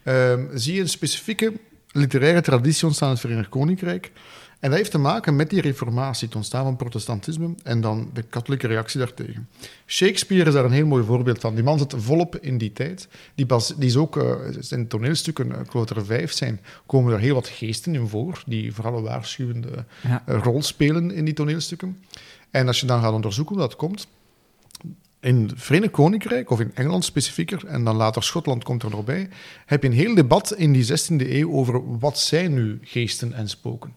ehm, 0.04 0.46
zie 0.54 0.74
je 0.74 0.81
een 0.81 0.90
specifieke 0.90 1.54
literaire 1.92 2.42
traditie 2.42 2.86
ontstaan 2.86 3.07
in 3.07 3.14
het 3.14 3.24
Verenigd 3.24 3.50
Koninkrijk. 3.50 4.12
En 4.62 4.69
dat 4.69 4.78
heeft 4.80 4.92
te 4.92 4.98
maken 4.98 5.36
met 5.36 5.50
die 5.50 5.62
reformatie, 5.62 6.28
het 6.28 6.36
ontstaan 6.36 6.63
van 6.63 6.75
protestantisme 6.75 7.54
en 7.63 7.81
dan 7.81 8.10
de 8.13 8.22
katholieke 8.22 8.68
reactie 8.68 9.00
daartegen. 9.00 9.50
Shakespeare 9.86 10.46
is 10.48 10.54
daar 10.54 10.66
een 10.66 10.72
heel 10.72 10.86
mooi 10.86 11.04
voorbeeld 11.04 11.40
van. 11.40 11.56
Die 11.56 11.63
man 11.63 11.80
zit 11.80 11.94
volop 11.98 12.36
in 12.38 12.58
die 12.58 12.74
tijd. 12.74 13.08
Die, 13.36 13.46
bas, 13.46 13.74
die 13.78 13.88
is 13.90 13.96
ook, 13.96 14.18
eh, 14.18 14.36
zijn 14.60 14.88
toneelstukken, 14.88 15.52
er 15.96 16.06
vijf 16.06 16.31
zijn, 16.31 16.60
komen 16.86 17.13
er 17.13 17.19
heel 17.19 17.34
wat 17.34 17.48
geesten 17.48 17.96
in 17.96 18.08
voor, 18.08 18.44
die 18.46 18.74
vooral 18.74 18.98
een 18.98 19.04
waarschuwende 19.04 19.86
Ja. 20.04 20.24
eh, 20.25 20.40
rol 20.44 20.62
spelen 20.62 21.12
in 21.12 21.25
die 21.25 21.34
toneelstukken. 21.34 21.98
En 22.52 22.68
als 22.68 22.80
je 22.80 22.86
dan 22.86 23.02
gaat 23.02 23.14
onderzoeken 23.14 23.56
hoe 23.56 23.64
dat 23.64 23.75
komt, 23.75 24.07
in 25.19 25.42
het 25.42 25.54
Verenigd 25.56 25.92
Koninkrijk, 25.92 26.50
of 26.50 26.60
in 26.60 26.72
Engeland 26.74 27.06
specifieker, 27.06 27.66
en 27.66 27.84
dan 27.84 27.96
later 27.96 28.24
Schotland 28.24 28.64
komt 28.64 28.84
er 28.84 28.90
nog 28.90 29.04
bij, 29.04 29.30
heb 29.66 29.81
je 29.81 29.88
een 29.90 29.96
heel 29.96 30.16
debat 30.16 30.54
in 30.54 30.72
die 30.72 30.86
16e 30.86 31.30
eeuw 31.31 31.52
over 31.52 32.00
wat 32.00 32.19
zijn 32.19 32.54
nu 32.54 32.80
geesten 32.84 33.34
en 33.34 33.50
spoken. 33.50 33.94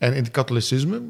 En 0.00 0.14
in 0.14 0.22
het 0.22 0.30
katholicisme 0.30 1.02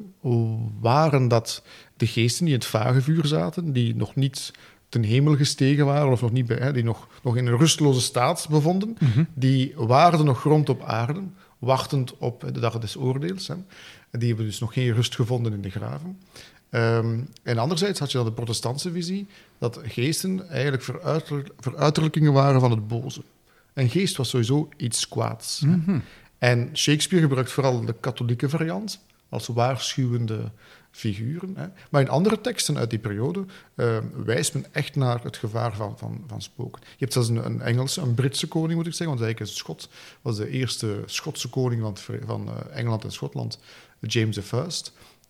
waren 0.80 1.28
dat 1.28 1.62
de 1.96 2.06
geesten 2.06 2.44
die 2.44 2.54
in 2.54 2.60
het 2.60 2.68
vage 2.68 3.00
vuur 3.00 3.26
zaten, 3.26 3.72
die 3.72 3.96
nog 3.96 4.14
niet 4.14 4.52
ten 4.88 5.02
hemel 5.02 5.36
gestegen 5.36 5.86
waren, 5.86 6.12
of 6.12 6.20
nog 6.20 6.32
niet 6.32 6.46
bij, 6.46 6.72
die 6.72 6.84
nog, 6.84 7.08
nog 7.22 7.36
in 7.36 7.46
een 7.46 7.56
rusteloze 7.56 8.00
staat 8.00 8.46
bevonden, 8.50 8.96
die 9.34 9.72
waren 9.76 10.24
nog 10.24 10.40
grond 10.40 10.68
op 10.68 10.82
aarde, 10.82 11.20
wachtend 11.58 12.18
op 12.18 12.50
de 12.52 12.60
dag 12.60 12.78
des 12.78 12.96
oordeels. 12.96 13.48
Hè. 13.48 13.54
Die 14.10 14.28
hebben 14.28 14.46
dus 14.46 14.58
nog 14.58 14.72
geen 14.72 14.94
rust 14.94 15.14
gevonden 15.14 15.52
in 15.52 15.60
de 15.60 15.70
graven. 15.70 16.18
Ehm, 16.70 17.18
en 17.42 17.58
anderzijds 17.58 17.98
had 17.98 18.10
je 18.10 18.16
dan 18.16 18.26
de 18.26 18.32
protestantse 18.32 18.92
visie, 18.92 19.26
dat 19.58 19.80
geesten 19.82 20.48
eigenlijk 20.48 20.82
veruiter, 20.82 21.44
veruiterlijkingen 21.58 22.32
waren 22.32 22.60
van 22.60 22.70
het 22.70 22.88
boze. 22.88 23.22
Een 23.74 23.90
geest 23.90 24.16
was 24.16 24.28
sowieso 24.28 24.68
iets 24.76 25.08
kwaads. 25.08 25.62
En 26.40 26.70
Shakespeare 26.72 27.26
gebruikt 27.26 27.52
vooral 27.52 27.84
de 27.84 27.94
katholieke 28.00 28.48
variant 28.48 29.00
als 29.28 29.46
waarschuwende 29.46 30.50
figuren. 30.90 31.56
Hè. 31.56 31.66
Maar 31.90 32.00
in 32.00 32.08
andere 32.08 32.40
teksten 32.40 32.78
uit 32.78 32.90
die 32.90 32.98
periode 32.98 33.44
eh, 33.74 33.98
wijst 34.24 34.54
men 34.54 34.66
echt 34.72 34.96
naar 34.96 35.22
het 35.22 35.36
gevaar 35.36 35.74
van, 35.74 35.98
van, 35.98 36.24
van 36.26 36.42
spoken. 36.42 36.82
Je 36.82 36.96
hebt 36.98 37.12
zelfs 37.12 37.28
een, 37.28 37.44
een 37.44 37.60
Engelse, 37.60 38.00
een 38.00 38.14
Britse 38.14 38.48
koning 38.48 38.74
moet 38.74 38.86
ik 38.86 38.94
zeggen, 38.94 39.16
want 39.16 39.20
eigenlijk 39.20 39.50
is 39.52 39.58
Schot, 39.58 39.88
was 40.22 40.36
de 40.36 40.48
eerste 40.48 41.02
Schotse 41.06 41.48
koning 41.48 41.82
van, 41.82 41.96
van 42.26 42.48
eh, 42.48 42.78
Engeland 42.78 43.04
en 43.04 43.12
Schotland, 43.12 43.58
James 44.00 44.36
I. 44.36 44.42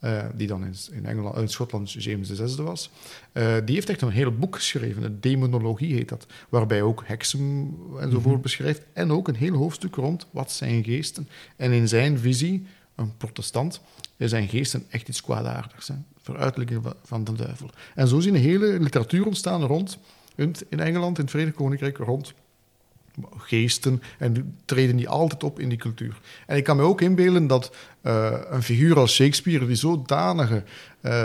eh, 0.01 0.25
die 0.35 0.47
dan 0.47 0.65
in, 0.65 0.75
in, 0.93 1.07
Engeland, 1.07 1.37
in 1.37 1.49
Schotland 1.49 1.93
James 1.93 2.31
VI 2.31 2.63
was. 2.63 2.91
Eh, 3.33 3.57
die 3.65 3.75
heeft 3.75 3.89
echt 3.89 4.01
een 4.03 4.11
heel 4.11 4.37
boek 4.37 4.55
geschreven, 4.57 5.03
een 5.03 5.21
demonologie 5.21 5.95
heet 5.95 6.09
dat, 6.09 6.27
waarbij 6.49 6.83
ook 6.83 7.03
heksen 7.07 7.75
enzovoort 8.01 8.43
beschrijft. 8.43 8.83
En 8.93 9.13
ook 9.13 9.29
een 9.29 9.35
heel 9.35 9.55
hoofdstuk 9.55 9.95
rond 9.95 10.27
wat 10.31 10.53
zijn 10.53 10.85
geesten. 10.85 11.29
En 11.57 11.73
in 11.73 11.89
zijn 11.89 12.19
visie, 12.19 12.67
een 12.95 13.17
protestant, 13.17 13.81
zijn 14.29 14.49
geesten 14.49 14.85
echt 14.91 15.09
iets 15.09 15.23
kwaadaardigs. 15.23 15.89
Hè? 15.89 15.95
Veruitelijking 16.23 16.83
van- 17.05 17.25
de 17.25 17.33
duivel. 17.33 17.71
En 17.95 18.09
zo 18.09 18.21
je 18.21 18.29
een 18.29 18.35
hele 18.35 18.81
literatuur 18.81 19.27
ontstaan 19.27 19.63
rond, 19.63 19.99
in 20.35 20.55
in 20.69 20.81
Engeland, 20.81 21.17
in 21.17 21.23
het 21.23 21.31
Verenigd 21.31 21.57
Koninkrijk, 21.57 21.97
rond 21.97 22.35
geesten 23.37 24.03
en 24.19 24.57
treden 24.65 24.97
die 24.97 25.09
altijd 25.09 25.43
op 25.45 25.59
in 25.61 25.69
die 25.69 25.79
cultuur. 25.79 26.21
En 26.47 26.57
ik 26.57 26.65
kan 26.65 26.77
me 26.77 26.83
ook 26.83 27.01
inbeelden 27.01 27.47
dat 27.47 27.75
eh, 28.01 28.33
een 28.51 28.63
figuur 28.63 28.99
als 28.99 29.15
Shakespeare, 29.15 29.67
die 29.67 29.77
zodanige 29.77 30.63
eh, 31.01 31.25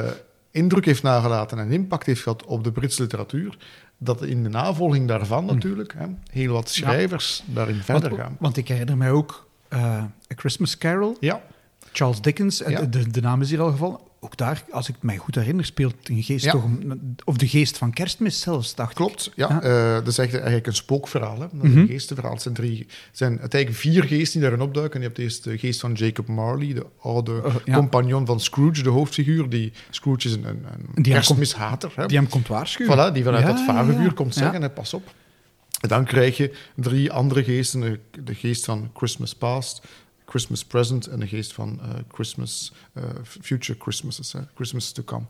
indruk 0.52 0.86
heeft 0.86 1.04
nagelaten 1.04 1.60
en 1.60 1.72
impact 1.72 2.06
heeft 2.06 2.22
gehad 2.22 2.46
op 2.46 2.64
de 2.64 2.72
Britse 2.72 3.02
literatuur, 3.02 3.58
dat 3.98 4.24
in 4.24 4.44
de 4.44 4.50
navolging 4.50 5.08
daarvan 5.08 5.46
natuurlijk 5.46 5.94
hè, 5.98 6.06
heel 6.32 6.54
wat 6.54 6.70
schrijvers 6.70 7.44
daarin 7.46 7.76
verder 7.82 8.10
want, 8.10 8.22
gaan. 8.22 8.38
want 8.40 8.58
ik 8.58 8.68
herinner 8.68 8.98
mij 8.98 9.12
ook 9.12 9.48
eh, 9.68 9.82
A 10.04 10.08
Christmas 10.36 10.78
Carol, 10.78 11.18
Ja, 11.20 11.42
Charles 11.92 12.22
Dickens, 12.22 12.64
Ja. 12.68 12.82
de, 12.82 13.10
de 13.12 13.22
naam 13.22 13.42
is 13.42 13.50
hier 13.50 13.62
al 13.62 13.72
gevallen. 13.72 14.00
Ook 14.26 14.38
daar, 14.38 14.64
als 14.72 14.90
ik 14.90 14.96
mij 15.00 15.18
goed 15.18 15.36
herinner, 15.36 15.66
speelt 15.66 15.96
een 16.04 16.24
geest 16.24 16.46
Ja. 16.46 16.52
toch... 16.52 16.64
een- 16.64 17.16
Of 17.26 17.38
de 17.38 17.48
geest 17.48 17.78
van 17.78 17.92
kerstmis 17.94 18.40
zelfs, 18.42 18.76
dacht 18.76 18.90
ik. 18.90 18.96
Klopt, 18.96 19.32
ja. 19.36 19.48
Ja. 19.50 19.62
Eh, 19.62 19.94
dat 19.94 20.08
is 20.08 20.18
echt 20.18 20.34
eigenlijk 20.34 20.68
een 20.68 20.74
spookverhaal. 20.76 21.34
Hè. 21.40 21.48
Dat 21.52 21.64
is 21.64 21.70
Mhm. 21.70 21.78
een 21.78 21.88
geestenverhaal. 21.88 22.34
Het 22.34 22.42
zijn, 22.42 22.54
drie, 22.54 22.88
zijn 23.12 23.40
uiteindelijk 23.40 23.82
vier 23.82 24.04
geesten 24.04 24.40
die 24.40 24.50
daarin 24.50 24.68
opduiken. 24.68 25.00
Je 25.00 25.06
hebt 25.06 25.18
eerst 25.18 25.44
de 25.44 25.58
geest 25.58 25.80
van 25.80 25.94
Jacob 25.94 26.28
Marley, 26.28 26.74
de 26.74 26.86
oude 27.02 27.32
Oh, 27.46 27.56
ja. 27.66 27.76
compagnon 27.76 28.26
van 28.26 28.40
Scrooge, 28.40 28.84
de 28.84 28.90
hoofdfiguur. 28.90 29.50
Die, 29.50 29.72
Scrooge 29.90 30.28
is 30.28 30.34
een, 30.34 30.44
een, 30.46 30.66
een 30.66 30.80
Die 31.04 31.14
hem 31.14 31.14
kerstmishater. 31.14 31.92
Hè. 31.96 32.06
Die 32.06 32.18
hem 32.18 32.30
komt 32.30 32.48
waarschuwen. 32.48 33.10
Voilà, 33.10 33.14
die 33.14 33.24
vanuit 33.24 33.46
dat 33.46 33.62
vagevuur 33.66 34.14
komt 34.14 34.34
zeggen, 34.34 34.62
hè, 34.62 34.70
pas 34.70 34.94
op. 34.94 35.14
En 35.82 35.90
dan 35.90 36.06
krijg 36.06 36.38
je 36.38 36.54
drie 36.76 37.12
andere 37.12 37.44
geesten. 37.44 38.00
De 38.24 38.34
geest 38.36 38.66
van 38.66 38.90
Christmas 38.94 39.36
Past, 39.36 39.82
Christmas 40.26 40.66
Present 40.66 41.08
en 41.08 41.20
de 41.20 41.28
geest 41.28 41.54
van 41.54 41.80
eh, 41.82 41.90
Christmas, 42.12 42.74
eh, 42.94 43.04
Future 43.24 43.80
Christmases, 43.82 44.34
hè, 44.34 44.40
Christmas 44.56 44.92
to 44.92 45.04
come. 45.04 45.26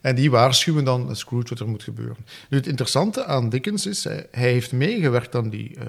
En 0.00 0.14
die 0.14 0.30
waarschuwen 0.30 0.84
dan 0.84 1.16
Scrooge 1.16 1.48
wat 1.48 1.58
er 1.58 1.68
moet 1.68 1.82
gebeuren. 1.82 2.16
Nu, 2.48 2.56
het 2.56 2.66
interessante 2.66 3.24
aan 3.24 3.48
Dickens 3.48 3.86
is, 3.86 4.04
hij, 4.04 4.26
hij 4.30 4.52
heeft 4.52 4.72
meegewerkt 4.72 5.34
aan, 5.34 5.50
die, 5.50 5.76
eh, 5.76 5.84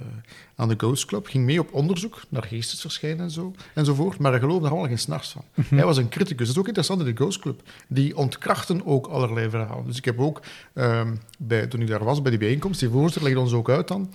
aan 0.55 0.67
de 0.67 0.75
Ghost 0.77 1.05
Club, 1.05 1.27
ging 1.27 1.45
mee 1.45 1.59
op 1.59 1.73
onderzoek 1.73 2.21
naar 2.29 2.43
geestesverschijnen 2.43 3.19
en 3.19 3.31
zo, 3.31 3.55
enzovoort, 3.73 4.17
maar 4.17 4.31
hij 4.31 4.39
geloofde 4.39 4.65
er 4.65 4.71
allemaal 4.71 4.89
geen 4.89 4.99
snars 4.99 5.29
van. 5.29 5.43
Hij 5.77 5.85
was 5.85 5.97
een 5.97 6.09
criticus. 6.09 6.47
Dat 6.47 6.55
is 6.55 6.61
ook 6.61 6.67
interessant 6.67 6.99
in 6.99 7.05
de 7.05 7.15
Ghost 7.15 7.39
Club. 7.39 7.61
Die 7.87 8.17
ontkrachten 8.17 8.85
ook 8.85 9.07
allerlei 9.07 9.49
verhalen. 9.49 9.85
Dus 9.85 9.97
ik 9.97 10.05
heb 10.05 10.19
ook, 10.19 10.41
ehm, 10.73 11.15
bij, 11.37 11.67
toen 11.67 11.81
ik 11.81 11.87
daar 11.87 12.03
was 12.03 12.21
bij 12.21 12.31
die 12.31 12.39
bijeenkomst, 12.39 12.79
die 12.79 12.89
voorzitter 12.89 13.23
legde 13.23 13.39
ons 13.39 13.53
ook 13.53 13.69
uit 13.69 13.87
dan, 13.87 14.13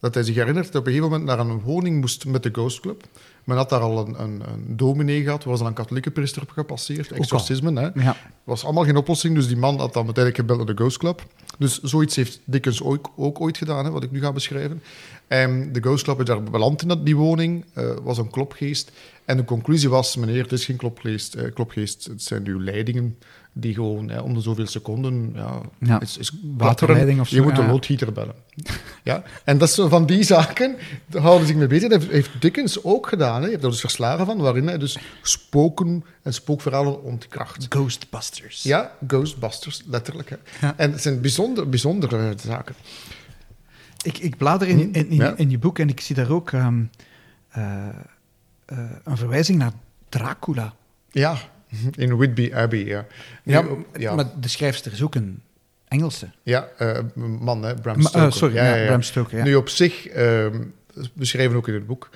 dat 0.00 0.14
hij 0.14 0.22
zich 0.22 0.34
herinnert 0.34 0.72
dat 0.72 0.80
op 0.80 0.86
een 0.86 0.92
gegeven 0.92 1.10
moment 1.10 1.28
naar 1.28 1.38
een 1.38 1.60
woning 1.60 2.00
moest 2.00 2.26
met 2.26 2.42
de 2.42 2.48
Ghost 2.52 2.80
Club. 2.80 3.04
Men 3.44 3.56
had 3.56 3.70
daar 3.70 3.80
al 3.80 4.06
een, 4.06 4.22
een, 4.22 4.42
een 4.52 4.76
dominee 4.76 5.22
gehad, 5.22 5.44
was 5.44 5.60
al 5.60 5.66
een 5.66 5.72
katholieke 5.72 6.10
priester 6.10 6.42
op 6.42 6.50
gepasseerd, 6.50 7.10
al. 7.12 7.16
exorcismen. 7.16 7.76
Hè. 7.76 7.88
Ja. 7.94 8.16
was 8.44 8.64
allemaal 8.64 8.84
geen 8.84 8.96
oplossing, 8.96 9.34
dus 9.34 9.46
die 9.46 9.56
man 9.56 9.78
had 9.78 9.92
dan 9.92 10.04
uiteindelijk 10.04 10.36
gebeld 10.36 10.58
naar 10.58 10.76
de 10.76 10.82
Ghost 10.82 10.98
Club. 10.98 11.26
Dus 11.58 11.80
zoiets 11.82 12.16
heeft 12.16 12.40
Dickens 12.44 12.82
ook, 12.82 13.10
ook 13.16 13.40
ooit 13.40 13.56
gedaan, 13.56 13.84
hè, 13.84 13.90
wat 13.90 14.02
ik 14.02 14.10
nu 14.10 14.20
ga 14.20 14.32
beschrijven. 14.32 14.82
En 15.26 15.72
de 15.72 15.80
Ghost 15.80 16.04
Club 16.04 16.18
is 16.18 16.24
daar 16.24 16.42
beland 16.42 16.82
in 16.82 16.88
dat, 16.88 17.06
die 17.06 17.16
woning, 17.16 17.64
eh, 17.72 17.90
was 18.02 18.18
een 18.18 18.30
klopgeest. 18.30 18.92
En 19.24 19.36
de 19.36 19.44
conclusie 19.44 19.88
was, 19.88 20.16
meneer, 20.16 20.42
het 20.42 20.52
is 20.52 20.64
geen 20.64 20.76
klopgeest, 20.76 21.34
eh, 21.34 21.52
klopgeest 21.54 22.04
het 22.04 22.22
zijn 22.22 22.46
uw 22.46 22.60
leidingen 22.60 23.18
die 23.60 23.74
gewoon 23.74 24.10
eh, 24.10 24.24
om 24.24 24.34
de 24.34 24.40
zoveel 24.40 24.66
seconden... 24.66 25.32
Ja, 25.34 25.60
Ja, 25.78 26.00
is, 26.00 26.16
is 26.18 26.32
waterleiding 26.56 27.20
of 27.20 27.28
Je 27.28 27.36
zo, 27.36 27.42
moet 27.42 27.56
de 27.56 27.62
ja. 27.62 27.68
loodgieter 27.68 28.12
bellen. 28.12 28.34
ja, 29.02 29.22
en 29.44 29.58
dat 29.58 29.68
is 29.68 29.74
van 29.74 30.06
die 30.06 30.22
zaken, 30.22 30.76
daar 31.06 31.22
houden 31.22 31.40
ze 31.46 31.52
zich 31.52 31.56
mee 31.56 31.66
bezig. 31.66 31.88
Dat 31.88 32.02
heeft- 32.04 32.40
Dickens 32.40 32.84
ook 32.84 33.06
gedaan. 33.08 33.40
Hè. 33.40 33.44
Je 33.46 33.52
hebt 33.52 33.64
er 33.64 33.70
dus 33.70 33.80
verslagen 33.80 34.26
van, 34.26 34.38
waarin 34.38 34.66
hij 34.66 34.78
dus 34.78 34.98
spoken 35.22 36.04
en 36.22 36.34
spookverhalen 36.34 37.02
ontkracht. 37.02 37.66
Ghostbusters. 37.68 38.62
Ja, 38.62 38.92
Ghostbusters, 39.06 39.82
letterlijk. 39.86 40.30
Hè. 40.30 40.36
Ja. 40.66 40.74
En 40.76 40.92
het 40.92 41.02
zijn 41.02 41.20
bijzonder, 41.20 41.68
bijzondere 41.68 42.34
zaken. 42.44 42.74
Ik, 44.02 44.18
ik 44.18 44.36
blader 44.36 44.68
in, 44.68 44.78
in, 44.78 44.92
in, 44.92 45.06
Hm, 45.06 45.14
Ja. 45.22 45.34
in 45.36 45.50
je 45.50 45.58
boek 45.58 45.78
en 45.78 45.88
ik 45.88 46.00
zie 46.00 46.14
daar 46.16 46.30
ook 46.30 46.50
ehm, 46.52 46.82
eh, 47.48 47.88
eh, 48.64 48.78
een 49.04 49.16
verwijzing 49.16 49.58
naar 49.58 49.72
Dracula. 50.08 50.72
Ja, 51.10 51.36
in 51.96 52.16
Whitby 52.16 52.50
Abbey, 52.54 52.84
ja. 52.84 53.06
Ja, 53.42 53.62
Nu, 53.62 53.84
ja, 53.98 54.14
maar 54.14 54.24
de 54.40 54.48
schrijfster 54.48 54.92
is 54.92 55.02
ook 55.02 55.14
een 55.14 55.42
Engelse. 55.88 56.30
ja 56.42 56.68
eh, 56.78 56.98
man, 57.14 57.62
hè, 57.64 57.74
Bram 57.74 57.96
Ma- 57.96 58.02
eh, 58.02 58.08
Stoker. 58.10 58.32
sorry, 58.32 58.54
ja, 58.54 58.86
Bram 58.86 59.02
Stoker, 59.02 59.38
ja. 59.38 59.44
Nu 59.44 59.54
op 59.54 59.68
zich, 59.68 60.08
beschrijven 61.14 61.52
we 61.52 61.58
ook 61.58 61.68
in 61.68 61.74
het 61.74 61.86
boek, 61.86 62.10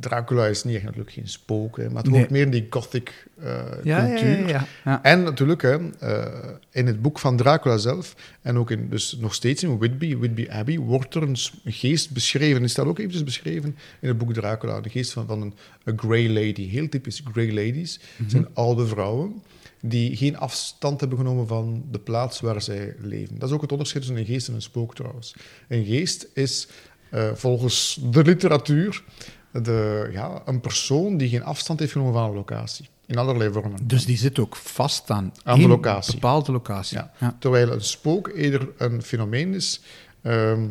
Dracula 0.00 0.46
is 0.46 0.64
niet 0.64 0.74
echt 0.74 0.84
natuurlijk 0.84 1.10
geen 1.12 1.28
spook, 1.28 1.76
hè, 1.76 1.88
maar 1.90 2.02
het 2.02 2.10
Nee. 2.10 2.18
hoort 2.18 2.30
meer 2.30 2.42
in 2.42 2.50
die 2.50 2.66
gothic 2.70 3.26
eh, 3.42 3.62
Ja, 3.84 4.06
cultuur. 4.06 4.38
ja, 4.40 4.48
ja, 4.48 4.66
ja. 4.84 5.02
En 5.02 5.22
natuurlijk, 5.22 5.62
hè, 5.62 5.90
eh, 5.98 6.50
in 6.70 6.86
het 6.86 7.02
boek 7.02 7.18
van 7.18 7.36
Dracula 7.36 7.76
zelf, 7.76 8.14
en 8.42 8.56
ook 8.56 8.70
in, 8.70 8.88
dus 8.88 9.16
nog 9.20 9.34
steeds 9.34 9.62
in 9.62 9.78
Whitby, 9.78 10.16
Whitby 10.16 10.46
Abbey, 10.50 10.78
wordt 10.78 11.14
er 11.14 11.22
een 11.22 11.36
geest 11.64 12.10
beschreven. 12.10 12.60
Die 12.60 12.68
staat 12.70 12.86
ook 12.86 12.98
eventjes 12.98 13.24
beschreven 13.24 13.76
in 14.00 14.08
het 14.08 14.18
boek 14.18 14.32
Dracula. 14.32 14.80
De 14.80 14.88
geest 14.90 15.12
van, 15.12 15.26
van 15.26 15.42
een, 15.42 15.54
een 15.84 15.98
grey 15.98 16.28
lady. 16.28 16.68
Heel 16.68 16.88
typisch 16.88 17.22
grey 17.32 17.46
ladies. 17.52 18.00
Het 18.16 18.30
zijn 18.30 18.46
oude 18.54 18.86
vrouwen 18.86 19.42
die 19.82 20.16
geen 20.16 20.36
afstand 20.38 21.00
hebben 21.00 21.18
genomen 21.18 21.46
van 21.46 21.84
de 21.90 21.98
plaats 21.98 22.40
waar 22.40 22.62
zij 22.62 22.94
leven. 23.00 23.38
Dat 23.38 23.48
is 23.48 23.54
ook 23.54 23.62
het 23.62 23.72
onderscheid 23.72 24.02
tussen 24.04 24.20
een 24.20 24.26
geest 24.32 24.48
en 24.48 24.54
een 24.54 24.62
spook 24.62 24.94
trouwens. 24.94 25.34
Een 25.68 25.84
geest 25.84 26.28
is 26.34 26.68
eh, 27.10 27.30
volgens 27.34 28.00
de 28.10 28.22
literatuur 28.22 29.02
de, 29.52 30.08
ja, 30.12 30.42
een 30.44 30.60
persoon 30.60 31.16
die 31.16 31.28
geen 31.28 31.42
afstand 31.44 31.78
heeft 31.80 31.92
genomen 31.92 32.12
van 32.12 32.24
een 32.24 32.34
locatie. 32.34 32.88
In 33.06 33.18
allerlei 33.18 33.52
vormen. 33.52 33.86
Dus 33.86 34.04
die 34.04 34.16
zit 34.16 34.38
ook 34.38 34.56
vast 34.56 35.10
aan, 35.10 35.32
Aan 35.42 35.58
de 35.60 35.68
locatie. 35.68 36.14
bepaalde 36.14 36.52
locatie. 36.52 36.96
Ja. 36.96 37.12
Ja. 37.18 37.36
Terwijl 37.38 37.72
een 37.72 37.80
spook 37.84 38.28
eerder 38.28 38.68
een 38.76 39.02
fenomeen 39.02 39.54
is. 39.54 39.80
ehm, 40.22 40.66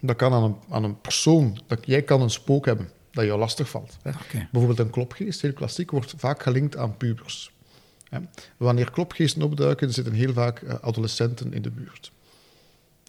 dat 0.00 0.16
kan 0.16 0.32
aan 0.32 0.42
een, 0.42 0.56
aan 0.70 0.84
een 0.84 1.00
persoon. 1.00 1.58
Dat, 1.66 1.78
jij 1.84 2.02
kan 2.02 2.20
een 2.22 2.30
spook 2.30 2.66
hebben 2.66 2.88
dat 3.10 3.24
jou 3.24 3.38
lastig 3.38 3.68
valt. 3.68 3.96
Hè. 4.02 4.10
Bijvoorbeeld 4.52 4.78
een 4.78 4.90
klopgeest, 4.90 5.40
heel 5.40 5.52
klassiek, 5.52 5.90
wordt 5.90 6.14
vaak 6.16 6.42
gelinkt 6.42 6.76
aan 6.76 6.96
pubers. 6.96 7.52
Hè. 8.08 8.18
Wanneer 8.56 8.90
klopgeesten 8.90 9.42
opduiken, 9.42 9.92
zitten 9.92 10.12
heel 10.12 10.32
vaak 10.32 10.58
eh, 10.62 10.74
adolescenten 10.80 11.52
in 11.52 11.62
de 11.62 11.70
buurt. 11.70 12.12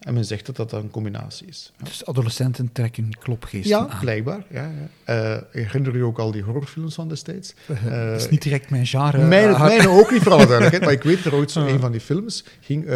En 0.05 0.13
men 0.13 0.25
zegt 0.25 0.45
dat 0.45 0.55
dat 0.55 0.71
een 0.71 0.89
combinatie 0.91 1.47
is. 1.47 1.71
Ja. 1.77 1.85
Dus 1.85 2.05
adolescenten 2.05 2.71
trekken 2.71 3.09
klopgeesten 3.19 3.69
Ja, 3.69 3.87
aan. 3.89 3.99
blijkbaar. 3.99 4.43
Ja, 4.49 4.71
ja. 5.05 5.13
Eh, 5.33 5.41
herinner 5.51 5.97
je 5.97 6.03
ook 6.03 6.19
al 6.19 6.31
die 6.31 6.41
horrorfilms 6.41 6.95
van 6.95 7.07
destijds? 7.09 7.53
dat 7.67 8.15
is 8.19 8.25
Eh, 8.25 8.31
niet 8.31 8.41
direct 8.41 8.69
mijn 8.69 8.85
genre. 8.85 9.17
Ah, 9.21 9.27
mijne 9.27 9.89
ook 9.99 10.11
niet, 10.11 10.21
voor 10.21 10.31
alle 10.31 10.45
duidelijkheid. 10.45 10.83
Maar 10.83 10.93
ik 10.93 11.03
weet 11.03 11.23
dat 11.23 11.33
er 11.33 11.39
ooit 11.39 11.51
zo 11.51 11.59
Ah. 11.65 11.69
een 11.69 11.79
van 11.79 11.91
die 11.91 12.01
films 12.01 12.43
ging... 12.61 12.89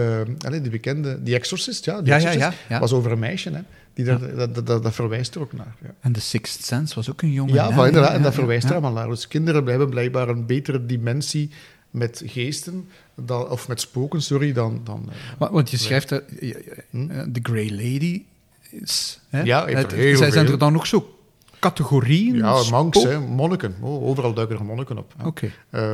allee, 0.46 0.62
die 0.62 0.72
bekende... 0.72 1.22
The 1.24 1.36
Exorcist, 1.36 1.86
ja. 1.86 2.02
The 2.02 2.14
Exorcist, 2.14 2.58
was 2.80 2.92
over 2.92 3.12
een 3.12 3.20
meisje, 3.20 3.50
hè. 3.50 3.62
Die 3.94 4.06
dat, 4.06 4.20
dat, 4.36 4.56
dat, 4.56 4.68
dat, 4.68 4.84
dat 4.84 4.94
verwijst 4.96 5.36
er 5.36 5.42
ook 5.42 5.54
naar. 5.54 5.76
Ja, 5.82 5.90
En 6.00 6.12
The 6.12 6.22
Sixth 6.22 6.64
Sense 6.66 6.96
was 6.96 7.10
ook 7.10 7.22
een 7.22 7.32
jongen. 7.32 7.54
ja, 7.54 7.72
van, 7.72 7.86
inderdaad, 7.86 8.14
en 8.14 8.22
dat 8.22 8.34
verwijst 8.34 8.66
er 8.66 8.72
allemaal 8.72 8.92
naar. 8.94 9.08
Dus 9.08 9.28
kinderen 9.28 9.66
hebben 9.66 9.90
blijkbaar 9.90 10.30
een 10.30 10.46
betere 10.46 10.86
dimensie 10.86 11.50
met 11.92 12.22
geesten, 12.26 12.90
dan, 13.16 13.50
of 13.50 13.68
met 13.68 13.82
spoken, 13.82 14.22
sorry, 14.22 14.54
dan... 14.54 14.82
dan 14.84 15.06
eh, 15.10 15.16
Maar, 15.40 15.52
want 15.52 15.70
je 15.72 15.78
schrijft 15.78 16.10
dat 16.10 16.22
eh, 16.40 16.56
Hm? 16.90 17.10
eh, 17.10 17.24
Grey 17.44 17.70
Lady 17.72 18.24
is... 18.70 19.20
Hè? 19.30 19.42
Ja, 19.42 19.68
Het- 19.68 19.92
heel 19.92 20.18
zijn, 20.18 20.32
veel. 20.32 20.46
er 20.46 20.58
dan 20.58 20.74
nog 20.74 20.88
zo 20.88 21.14
categorieën? 21.60 22.36
ja, 22.36 22.64
monks, 22.72 23.04
hè, 23.04 23.20
monniken. 23.20 23.76
Oh, 23.82 24.04
overal 24.04 24.34
duiken 24.34 24.58
er 24.58 24.66
monniken 24.66 24.98
op. 24.98 25.14
Oké. 25.26 25.52
Eh, 25.70 25.94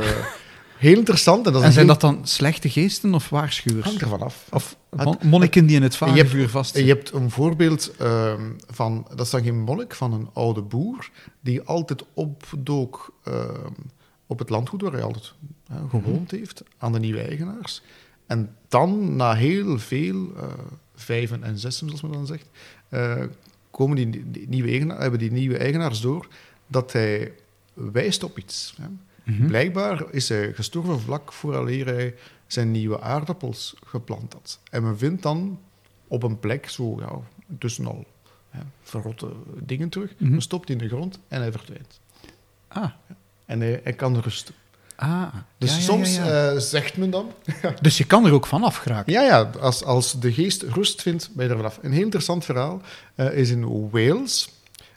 heel 0.78 0.98
interessant. 0.98 1.48
En, 1.48 1.54
dat 1.54 1.64
En 1.64 1.72
zijn 1.74 1.86
heel- 1.86 1.98
dat 1.98 2.02
dan 2.16 2.28
slechte 2.28 2.70
geesten 2.70 3.14
of 3.14 3.30
waarschuwers? 3.30 3.86
hangt 3.86 4.02
ervan 4.02 4.22
af. 4.22 4.48
Of 4.52 4.76
mon- 4.90 5.18
monniken 5.24 5.66
die 5.66 5.76
in 5.76 5.84
het 5.84 5.96
vagevuur 5.96 6.50
vast 6.50 6.78
Je 6.78 6.84
hebt 6.86 7.12
een 7.14 7.32
voorbeeld 7.32 7.92
ehm, 8.00 8.42
van, 8.70 9.08
dat 9.16 9.26
is 9.26 9.32
dan 9.32 9.44
geen 9.44 9.60
monnik, 9.60 9.94
van 9.96 10.14
een 10.14 10.28
oude 10.34 10.62
boer, 10.62 11.10
die 11.42 11.62
altijd 11.62 12.04
opdook 12.14 13.14
ehm, 13.24 13.72
op 14.28 14.40
het 14.40 14.50
landgoed 14.50 14.82
waar 14.82 14.92
hij 14.92 15.04
altijd 15.04 15.34
hè, 15.68 15.88
gewoond 15.90 16.32
heeft, 16.32 16.64
aan 16.78 16.92
de 16.92 17.00
nieuwe 17.00 17.22
eigenaars. 17.22 17.82
En 18.26 18.56
dan, 18.68 19.16
na 19.16 19.34
heel 19.34 19.80
veel 19.80 20.36
eh, 20.36 20.48
vijven 20.96 21.44
en 21.44 21.58
zessen, 21.60 21.88
zoals 21.88 22.02
men 22.02 22.12
dan 22.12 22.26
zegt, 22.26 22.50
eh, 22.90 23.24
komen 23.72 23.96
die, 23.96 24.32
die 24.32 24.48
nieuwe 24.48 24.70
eigenaar, 24.70 25.02
hebben 25.02 25.20
die 25.20 25.32
nieuwe 25.32 25.58
eigenaars 25.58 26.02
door 26.02 26.28
dat 26.68 26.92
hij 26.92 27.34
wijst 27.74 28.24
op 28.24 28.38
iets. 28.38 28.76
Hè. 28.82 28.88
Mhm. 29.34 29.48
Blijkbaar 29.48 30.04
is 30.12 30.30
hij 30.30 30.54
gestorven 30.54 31.00
vlak 31.00 31.34
vooraleer 31.34 31.86
hij 31.86 32.16
zijn 32.48 32.72
nieuwe 32.72 33.02
aardappels 33.02 33.76
geplant 33.86 34.34
had. 34.34 34.60
En 34.72 34.84
men 34.84 34.98
vindt 34.98 35.22
dan 35.22 35.60
op 36.08 36.24
een 36.24 36.40
plek, 36.40 36.70
zo 36.70 36.96
ja, 37.00 37.20
tussen 37.60 37.86
al 37.86 38.06
hè, 38.50 38.60
verrotte 38.82 39.32
dingen 39.64 39.90
terug, 39.90 40.14
Mhm. 40.18 40.32
men 40.32 40.42
stopt 40.42 40.70
in 40.70 40.78
de 40.78 40.88
grond 40.88 41.20
en 41.28 41.42
hij 41.42 41.52
verdwijnt. 41.52 42.00
Ah, 42.68 42.92
En 43.46 43.60
hij, 43.62 43.80
hij 43.84 43.94
kan 43.94 44.20
rusten. 44.20 44.56
ah. 44.96 45.34
Dus 45.58 45.70
Ja, 45.70 45.76
ja, 45.76 45.82
soms 45.82 46.16
ja, 46.16 46.52
eh, 46.52 46.58
zegt 46.58 46.98
men 46.98 47.10
dan... 47.10 47.32
Dus 47.82 47.98
je 47.98 48.06
kan 48.06 48.26
er 48.26 48.32
ook 48.32 48.46
vanaf 48.46 48.78
geraken. 48.78 49.14
Ja, 49.14 49.22
ja 49.22 49.52
als, 49.60 49.84
als 49.84 50.20
de 50.20 50.34
geest 50.34 50.62
rust 50.62 51.02
vindt, 51.02 51.30
ben 51.34 51.46
je 51.46 51.52
er 51.52 51.58
vanaf. 51.58 51.80
Een 51.82 51.92
heel 51.92 52.04
interessant 52.04 52.46
verhaal 52.46 52.82
eh, 53.16 53.38
is 53.38 53.50
in 53.50 53.90
Wales. 53.90 54.50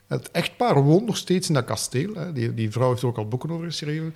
Het 0.07 0.31
echtpaar 0.31 0.83
woont 0.83 1.07
nog 1.07 1.17
steeds 1.17 1.49
in 1.49 1.55
dat 1.55 1.65
kasteel. 1.65 2.15
Hè. 2.15 2.33
Die, 2.33 2.55
die 2.55 2.71
vrouw 2.71 2.89
heeft 2.89 3.03
er 3.03 3.09
ook 3.09 3.19
al 3.19 3.29
boeken 3.29 3.51
over 3.51 3.67
geschreven. 3.67 4.15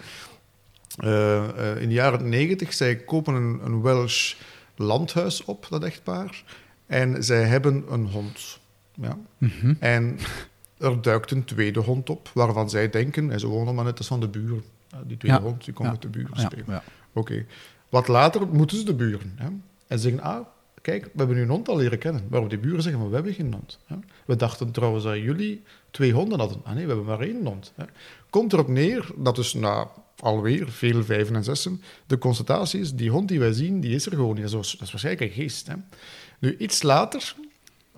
Eh, 0.97 1.49
in 1.81 1.89
de 1.89 1.95
jaren 1.95 2.29
negentig, 2.29 2.73
zij 2.73 2.97
kopen 2.97 3.35
een, 3.35 3.61
een 3.65 3.83
Welsh 3.83 4.35
landhuis 4.77 5.45
op, 5.45 5.67
dat 5.71 5.83
echtpaar. 5.85 6.45
En 6.87 7.25
zij 7.25 7.43
hebben 7.43 7.85
een 7.91 8.07
hond. 8.07 8.59
Ja. 8.95 9.19
Mhm. 9.39 9.75
En 9.79 10.19
er 10.83 11.03
duikt 11.03 11.31
een 11.31 11.45
tweede 11.45 11.81
hond 11.81 12.11
op, 12.11 12.31
waarvan 12.35 12.71
zij 12.71 12.91
denken, 12.91 13.31
en 13.31 13.41
ze 13.41 13.47
wonen 13.47 13.75
maar 13.75 13.85
net 13.85 13.99
als 13.99 14.07
van 14.07 14.21
de 14.21 14.29
buren. 14.29 14.63
Die 15.07 15.17
tweede 15.17 15.39
Ja. 15.39 15.43
hond, 15.45 15.65
die 15.65 15.75
komt 15.75 15.91
met 15.91 16.03
de 16.03 16.09
buren 16.09 16.41
spelen. 16.41 16.83
Oké. 17.13 17.45
Wat 17.89 18.09
later 18.09 18.47
moeten 18.49 18.77
ze 18.77 18.85
de 18.85 18.95
buren. 18.95 19.33
Hè? 19.37 19.47
En 19.87 19.99
ze 19.99 19.99
zeggen, 19.99 20.21
ah, 20.21 20.47
kijk, 20.83 21.05
we 21.05 21.11
hebben 21.15 21.37
uw 21.37 21.47
hond 21.47 21.69
al 21.69 21.77
leren 21.77 21.99
kennen. 21.99 22.23
Waarop 22.29 22.51
die 22.51 22.59
buren 22.59 22.83
zeggen, 22.83 23.01
maar 23.01 23.09
we 23.11 23.15
hebben 23.15 23.35
geen 23.35 23.53
hond. 23.53 23.79
Hè? 23.87 23.97
We 24.27 24.37
dachten 24.37 24.71
trouwens 24.71 25.05
dat 25.05 25.17
jullie 25.17 25.63
twee 25.91 26.13
honden 26.13 26.39
hadden. 26.39 26.61
Ah 26.65 26.73
nee, 26.75 26.83
we 26.83 26.89
hebben 26.89 27.07
maar 27.07 27.21
één 27.21 27.47
hond. 27.47 27.73
Hè? 27.77 27.85
Komt 28.31 28.53
erop 28.53 28.69
neer 28.69 29.11
dat 29.17 29.37
dus 29.37 29.55
na 29.55 29.89
alweer, 30.19 30.71
veel 30.71 31.05
vijven 31.05 31.35
en 31.37 31.45
zessen, 31.45 31.83
de 32.07 32.19
constatatie 32.19 32.81
is, 32.81 32.95
die 32.95 33.11
hond 33.11 33.29
die 33.29 33.39
wij 33.39 33.53
zien, 33.53 33.81
die 33.81 33.95
is 33.95 34.07
er 34.07 34.13
gewoon 34.13 34.35
niet. 34.35 34.51
Dat 34.51 34.65
is, 34.65 34.71
dat 34.71 34.81
is 34.81 34.91
waarschijnlijk 34.91 35.31
een 35.31 35.43
geest. 35.43 35.67
Hè. 35.67 35.75
Nu, 36.39 36.57
iets 36.57 36.83
later, 36.83 37.35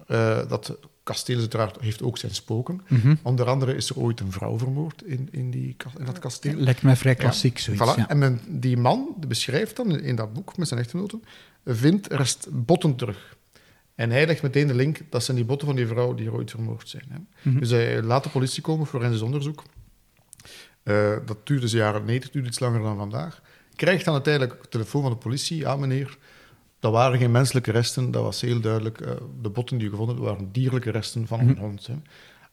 uh, 0.09 0.49
dat 0.49 0.77
kasteel 1.05 1.39
uiteraard 1.39 1.81
heeft 1.81 2.03
ook 2.03 2.19
zijn 2.19 2.35
spoken. 2.35 2.81
Mhm. 2.89 3.15
Onder 3.23 3.47
andere 3.47 3.75
is 3.75 3.91
er 3.91 3.99
ooit 3.99 4.21
een 4.21 4.33
vrouw 4.33 4.59
vermoord 4.59 5.03
in, 5.03 5.29
in, 5.31 5.51
die, 5.51 5.77
in 5.99 6.05
dat 6.05 6.19
kasteel. 6.19 6.55
Lijkt 6.55 6.83
mij 6.83 6.97
vrij 6.97 7.15
klassiek, 7.15 7.57
Ja, 7.59 7.63
zoiets. 7.63 7.83
voilà. 7.83 7.97
Ja. 7.97 8.09
En 8.09 8.19
men, 8.19 8.41
die 8.49 8.77
man 8.77 9.15
die 9.19 9.29
beschrijft 9.29 9.77
dan 9.77 10.01
in, 10.01 10.17
dat 10.17 10.33
boek 10.33 10.57
met 10.57 10.69
zijn 10.69 10.81
echtgenoten, 10.81 11.25
vindt 11.65 12.07
rest 12.13 12.49
botten 12.51 12.97
terug. 12.97 13.37
En 13.95 14.11
hij 14.11 14.27
legt 14.27 14.43
meteen 14.43 14.67
de 14.67 14.75
link, 14.75 15.01
dat 15.11 15.25
zijn 15.25 15.37
die 15.37 15.47
botten 15.47 15.67
van 15.67 15.77
die 15.77 15.87
vrouw 15.87 16.15
die 16.15 16.27
er 16.27 16.35
ooit 16.35 16.51
vermoord 16.51 16.89
zijn. 16.89 17.05
Hè. 17.09 17.19
Mhm. 17.51 17.59
Dus 17.59 17.71
hij 17.71 18.03
laat 18.03 18.23
de 18.25 18.31
politie 18.31 18.63
komen 18.63 18.87
voor 18.87 18.99
forensisch 19.01 19.23
onderzoek. 19.23 19.63
Eh, 20.83 21.17
dat 21.27 21.47
duurde 21.47 21.63
dus 21.63 21.71
de 21.71 21.77
jaren 21.77 22.05
90, 22.05 22.31
duurde 22.31 22.49
iets 22.49 22.59
langer 22.59 22.81
dan 22.83 22.97
vandaag. 22.97 23.43
Krijgt 23.77 24.05
dan 24.05 24.15
uiteindelijk 24.15 24.53
een 24.53 24.69
telefoon 24.69 25.03
van 25.03 25.11
de 25.11 25.17
politie. 25.17 25.59
Ja, 25.59 25.77
meneer, 25.77 26.19
dat 26.85 26.93
waren 26.93 27.19
geen 27.19 27.31
menselijke 27.31 27.71
resten. 27.71 28.11
Dat 28.11 28.23
was 28.23 28.41
heel 28.41 28.61
duidelijk. 28.61 29.01
eh, 29.01 29.11
de 29.43 29.49
botten 29.49 29.77
die 29.77 29.85
je 29.87 29.91
gevonden 29.93 30.19
waren 30.19 30.53
dierlijke 30.53 30.91
resten 30.91 31.27
van 31.27 31.41
een 31.41 31.47
Mhm. 31.47 31.59
hond. 31.61 31.87
Hè. 31.87 31.95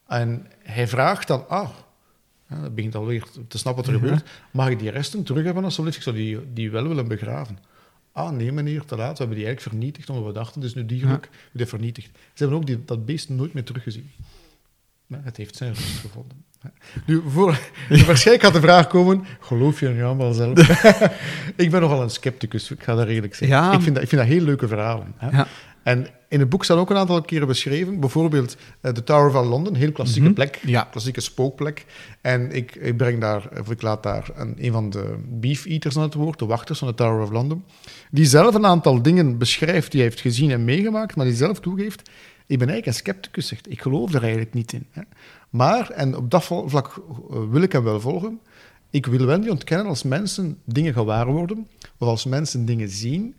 En 0.08 0.48
hij 0.64 0.88
vraagt 0.88 1.28
dan, 1.28 1.48
ah, 1.50 1.70
ja, 2.50 2.62
dat 2.62 2.76
begint 2.76 2.96
alweer 2.96 3.24
te 3.48 3.58
snappen 3.58 3.84
wat 3.84 3.94
er 3.94 4.00
Ja. 4.00 4.06
gebeurt. 4.08 4.30
Mag 4.52 4.70
ik 4.70 4.80
die 4.80 4.90
resten 4.90 5.24
terug 5.24 5.44
hebben 5.44 5.64
alsjeblieft? 5.64 5.98
Ik 5.98 6.04
zou 6.04 6.16
die, 6.16 6.54
die 6.54 6.72
wel 6.72 6.88
willen 6.88 7.08
begraven. 7.08 7.58
Ah, 8.12 8.32
nee 8.32 8.52
meneer, 8.52 8.86
te 8.86 8.96
laat. 8.96 9.12
We 9.12 9.18
hebben 9.18 9.38
die 9.38 9.46
eigenlijk 9.46 9.76
vernietigd, 9.76 10.10
omdat 10.10 10.26
we 10.26 10.32
dachten, 10.34 10.62
het 10.62 10.70
is 10.70 10.76
nu 10.76 10.86
dierlijk. 10.86 11.22
We 11.32 11.38
hebben 11.38 11.52
die 11.58 11.66
vernietigd. 11.66 12.10
Ze 12.14 12.44
hebben 12.44 12.58
ook 12.58 12.66
die, 12.66 12.86
dat 12.86 13.06
beest 13.06 13.30
nooit 13.30 13.54
meer 13.54 13.64
teruggezien. 13.64 14.12
Maar 15.12 15.22
het 15.24 15.38
heeft 15.38 15.56
zijn 15.56 15.74
rust 15.74 15.98
gevonden. 16.00 16.44
Nu, 17.06 17.22
voor, 17.28 17.60
waarschijnlijk 18.08 18.44
gaat 18.46 18.54
de 18.54 18.62
vraag 18.62 18.88
komen, 18.88 19.24
geloof 19.40 19.80
je 19.80 19.88
nu 19.88 20.04
allemaal 20.04 20.34
zelf? 20.34 20.60
ik 21.56 21.72
ben 21.72 21.82
nogal 21.82 22.02
een 22.02 22.10
scepticus, 22.10 22.72
ik 22.72 22.84
ga 22.84 22.96
dat 22.96 23.06
redelijk 23.06 23.36
zeggen. 23.36 23.58
Ja. 23.58 23.72
Ik, 23.74 23.82
vind 23.82 23.94
dat, 23.96 24.04
ik 24.04 24.10
vind 24.10 24.22
dat 24.22 24.30
heel 24.30 24.42
leuke 24.44 24.68
verhalen. 24.68 25.14
Hè? 25.18 25.30
Ja. 25.38 25.48
En 25.84 26.08
in 26.30 26.40
het 26.40 26.50
boek 26.50 26.64
staan 26.64 26.78
ook 26.78 26.90
een 26.90 26.98
aantal 26.98 27.22
keren 27.22 27.48
beschreven, 27.48 28.00
bijvoorbeeld 28.00 28.58
eh, 28.82 28.94
de 28.94 29.04
Tower 29.04 29.32
van 29.32 29.46
Londen, 29.48 29.74
een 29.74 29.80
heel 29.80 29.92
klassieke 29.92 30.26
Mhm. 30.28 30.34
plek, 30.34 30.60
Ja. 30.66 30.88
klassieke 30.92 31.22
spookplek. 31.22 31.86
En 32.22 32.52
ik, 32.52 32.76
ik 32.76 32.98
breng 32.98 33.20
daar, 33.22 33.50
of 33.60 33.72
ik 33.72 33.82
laat 33.82 34.04
daar 34.04 34.30
een, 34.36 34.56
een 34.60 34.72
van 34.72 34.90
de 34.90 35.16
beef 35.30 35.66
eaters 35.66 35.96
aan 35.98 36.02
het 36.04 36.14
woord, 36.14 36.40
de 36.40 36.46
wachters 36.46 36.80
van 36.80 36.88
de 36.88 36.94
Tower 36.94 37.22
of 37.24 37.30
London, 37.30 37.64
die 38.12 38.26
zelf 38.26 38.56
een 38.56 38.66
aantal 38.66 39.02
dingen 39.02 39.38
beschrijft 39.38 39.92
die 39.92 40.00
hij 40.02 40.10
heeft 40.10 40.22
gezien 40.22 40.52
en 40.52 40.64
meegemaakt, 40.64 41.16
maar 41.16 41.26
die 41.26 41.36
zelf 41.36 41.60
toegeeft, 41.60 42.10
ik 42.52 42.60
ben 42.60 42.70
eigenlijk 42.70 42.86
een 42.86 42.94
scepticus, 43.04 43.48
zegt 43.48 43.72
ik 43.72 43.82
geloof 43.82 44.14
er 44.14 44.22
eigenlijk 44.22 44.54
niet 44.54 44.74
in. 44.74 44.86
Hè. 44.92 45.02
Maar, 45.50 45.90
en 45.90 46.16
op 46.16 46.32
dat 46.32 46.44
vlak 46.44 47.04
eh, 47.30 47.38
wil 47.50 47.62
ik 47.62 47.72
hem 47.72 47.84
wel 47.84 48.00
volgen, 48.00 48.40
ik 48.90 49.06
wil 49.06 49.26
wel 49.26 49.38
niet 49.38 49.50
ontkennen 49.50 49.88
als 49.88 50.04
mensen 50.04 50.58
dingen 50.66 50.94
gewaar 50.94 51.26
worden, 51.26 51.68
of 51.98 52.08
als 52.08 52.26
mensen 52.26 52.66
dingen 52.66 52.90
zien, 52.90 53.36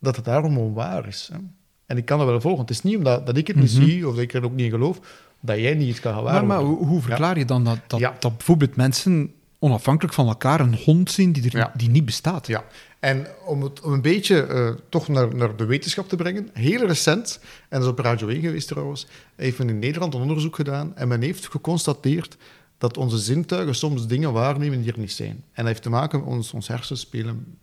dat 0.00 0.16
het 0.16 0.24
daarom 0.24 0.58
onwaar 0.58 1.06
is. 1.08 1.28
Hè. 1.32 1.38
En 1.86 1.96
ik 1.96 2.04
kan 2.04 2.18
dat 2.18 2.26
wel 2.26 2.40
volgen. 2.40 2.60
Het 2.60 2.70
is 2.70 2.82
niet 2.82 2.96
omdat 2.96 3.26
dat 3.26 3.36
ik 3.36 3.46
het 3.46 3.56
niet 3.56 3.74
Mhm. 3.74 3.84
zie, 3.84 4.08
of 4.08 4.14
dat 4.14 4.22
ik 4.22 4.32
er 4.34 4.44
ook 4.44 4.54
niet 4.54 4.64
in 4.64 4.70
geloof, 4.70 5.00
dat 5.40 5.58
jij 5.58 5.74
niet 5.74 5.88
iets 5.88 6.00
kan 6.00 6.14
gewaar 6.14 6.46
Maar, 6.46 6.60
hoe, 6.60 6.86
hoe 6.86 7.00
verklaar 7.02 7.38
je 7.38 7.44
dan 7.44 7.64
dat, 7.64 7.78
dat, 7.86 8.00
Ja. 8.00 8.16
dat 8.18 8.36
bijvoorbeeld 8.36 8.76
mensen 8.76 9.32
onafhankelijk 9.58 10.14
van 10.14 10.26
elkaar 10.26 10.60
een 10.60 10.74
hond 10.84 11.10
zien 11.10 11.32
die, 11.32 11.44
er, 11.50 11.56
Ja. 11.56 11.72
die 11.76 11.88
niet 11.90 12.04
bestaat? 12.04 12.46
Ja, 12.46 12.64
en 13.00 13.26
om 13.46 13.62
het 13.62 13.80
om 13.80 13.92
een 13.92 14.02
beetje 14.02 14.42
eh, 14.42 14.70
toch 14.88 15.08
naar, 15.08 15.34
naar 15.34 15.56
de 15.56 15.64
wetenschap 15.64 16.08
te 16.08 16.16
brengen, 16.16 16.48
heel 16.52 16.86
recent, 16.86 17.40
en 17.42 17.68
dat 17.68 17.82
is 17.82 17.86
op 17.88 17.98
Radio 17.98 18.28
1 18.28 18.40
geweest 18.40 18.68
trouwens, 18.68 19.06
heeft 19.36 19.58
men 19.58 19.68
in 19.68 19.78
Nederland 19.78 20.14
een 20.14 20.20
onderzoek 20.20 20.54
gedaan 20.56 20.96
en 20.96 21.08
men 21.08 21.22
heeft 21.22 21.50
geconstateerd 21.50 22.36
dat 22.78 22.96
onze 22.96 23.18
zintuigen 23.18 23.74
soms 23.74 24.06
dingen 24.06 24.32
waarnemen 24.32 24.82
die 24.82 24.92
er 24.92 24.98
niet 24.98 25.12
zijn. 25.12 25.30
En 25.30 25.42
dat 25.54 25.66
heeft 25.66 25.82
te 25.82 25.90
maken 25.90 26.18
met 26.18 26.28
ons, 26.28 26.52
ons 26.52 26.68
hersenen 26.68 26.98
spelen, 27.00 27.58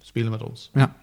spelen 0.00 0.30
met 0.30 0.42
ons. 0.42 0.70
Ja. 0.74 0.96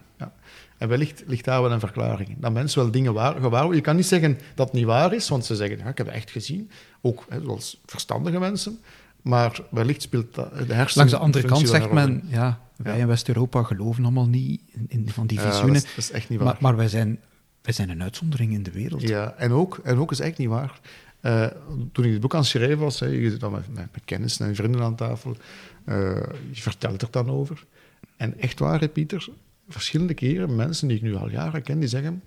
En 0.78 0.88
wellicht 0.88 1.22
ligt 1.26 1.44
daar 1.44 1.62
wel 1.62 1.72
een 1.72 1.80
verklaring 1.80 2.28
in. 2.28 2.36
Dat 2.40 2.52
mensen 2.52 2.82
wel 2.82 2.90
dingen 2.90 3.12
waar. 3.12 3.74
Je 3.74 3.80
kan 3.80 3.96
niet 3.96 4.06
zeggen 4.06 4.38
dat 4.54 4.66
het 4.66 4.76
niet 4.76 4.84
waar 4.84 5.14
is, 5.14 5.28
want 5.28 5.44
ze 5.44 5.56
zeggen, 5.56 5.78
ja, 5.78 5.84
ik 5.88 5.98
heb 5.98 6.06
het 6.06 6.14
echt 6.14 6.30
gezien. 6.30 6.70
Ook 7.00 7.24
hè, 7.28 7.40
zoals 7.40 7.80
verstandige 7.86 8.38
mensen. 8.38 8.78
Maar 9.24 9.60
wellicht 9.70 10.02
speelt 10.02 10.34
dat, 10.34 10.50
de 10.50 10.74
hersenen... 10.74 10.94
Langs 10.94 11.12
de 11.12 11.18
andere 11.18 11.46
kant 11.46 11.68
zegt 11.68 11.92
men, 11.92 12.22
ja, 12.26 12.60
wij 12.76 12.94
Ja. 12.96 13.00
in 13.00 13.06
West-Europa 13.06 13.62
geloven 13.62 14.02
allemaal 14.04 14.28
niet 14.28 14.60
in, 14.72 14.86
in 14.88 15.08
van 15.10 15.26
die 15.26 15.38
in. 15.38 15.44
Ja, 15.44 15.50
visioenen. 15.50 15.74
dat, 15.74 15.84
is, 15.84 15.94
dat 15.94 16.04
is 16.04 16.10
echt 16.10 16.28
niet 16.28 16.38
waar. 16.38 16.48
maar 16.48 16.56
maar 16.60 16.76
wij, 16.76 16.88
zijn, 16.88 17.20
wij 17.62 17.72
zijn 17.72 17.90
een 17.90 18.02
uitzondering 18.02 18.52
in 18.52 18.62
de 18.62 18.70
wereld. 18.70 19.02
Ja, 19.02 19.34
en 19.36 19.52
ook, 19.52 19.80
en 19.82 19.96
ook 19.98 20.10
is 20.10 20.20
eigenlijk 20.20 20.50
niet 20.50 20.60
waar. 20.60 20.80
Eh, 21.20 21.46
toen 21.92 22.04
ik 22.04 22.10
dit 22.10 22.20
boek 22.20 22.34
aan 22.34 22.40
het 22.40 22.48
schrijven 22.48 22.78
was, 22.78 23.00
hè, 23.00 23.06
je 23.06 23.30
zit 23.30 23.40
dan 23.40 23.52
met, 23.52 23.68
met, 23.74 23.88
met 23.92 24.04
kennis 24.04 24.40
en 24.40 24.54
vrienden 24.54 24.82
aan 24.82 24.94
tafel, 24.96 25.36
eh, 25.84 25.94
je 26.50 26.62
vertelt 26.62 27.02
er 27.02 27.10
dan 27.10 27.30
over. 27.30 27.64
En 28.16 28.38
echt 28.38 28.58
waar, 28.58 28.80
hè, 28.80 28.88
Pieter, 28.88 29.28
verschillende 29.68 30.14
keren 30.14 30.56
mensen 30.56 30.88
die 30.88 30.96
ik 30.96 31.02
nu 31.02 31.14
al 31.14 31.30
jaren 31.30 31.62
ken, 31.62 31.78
die 31.78 31.88
zeggen, 31.88 32.22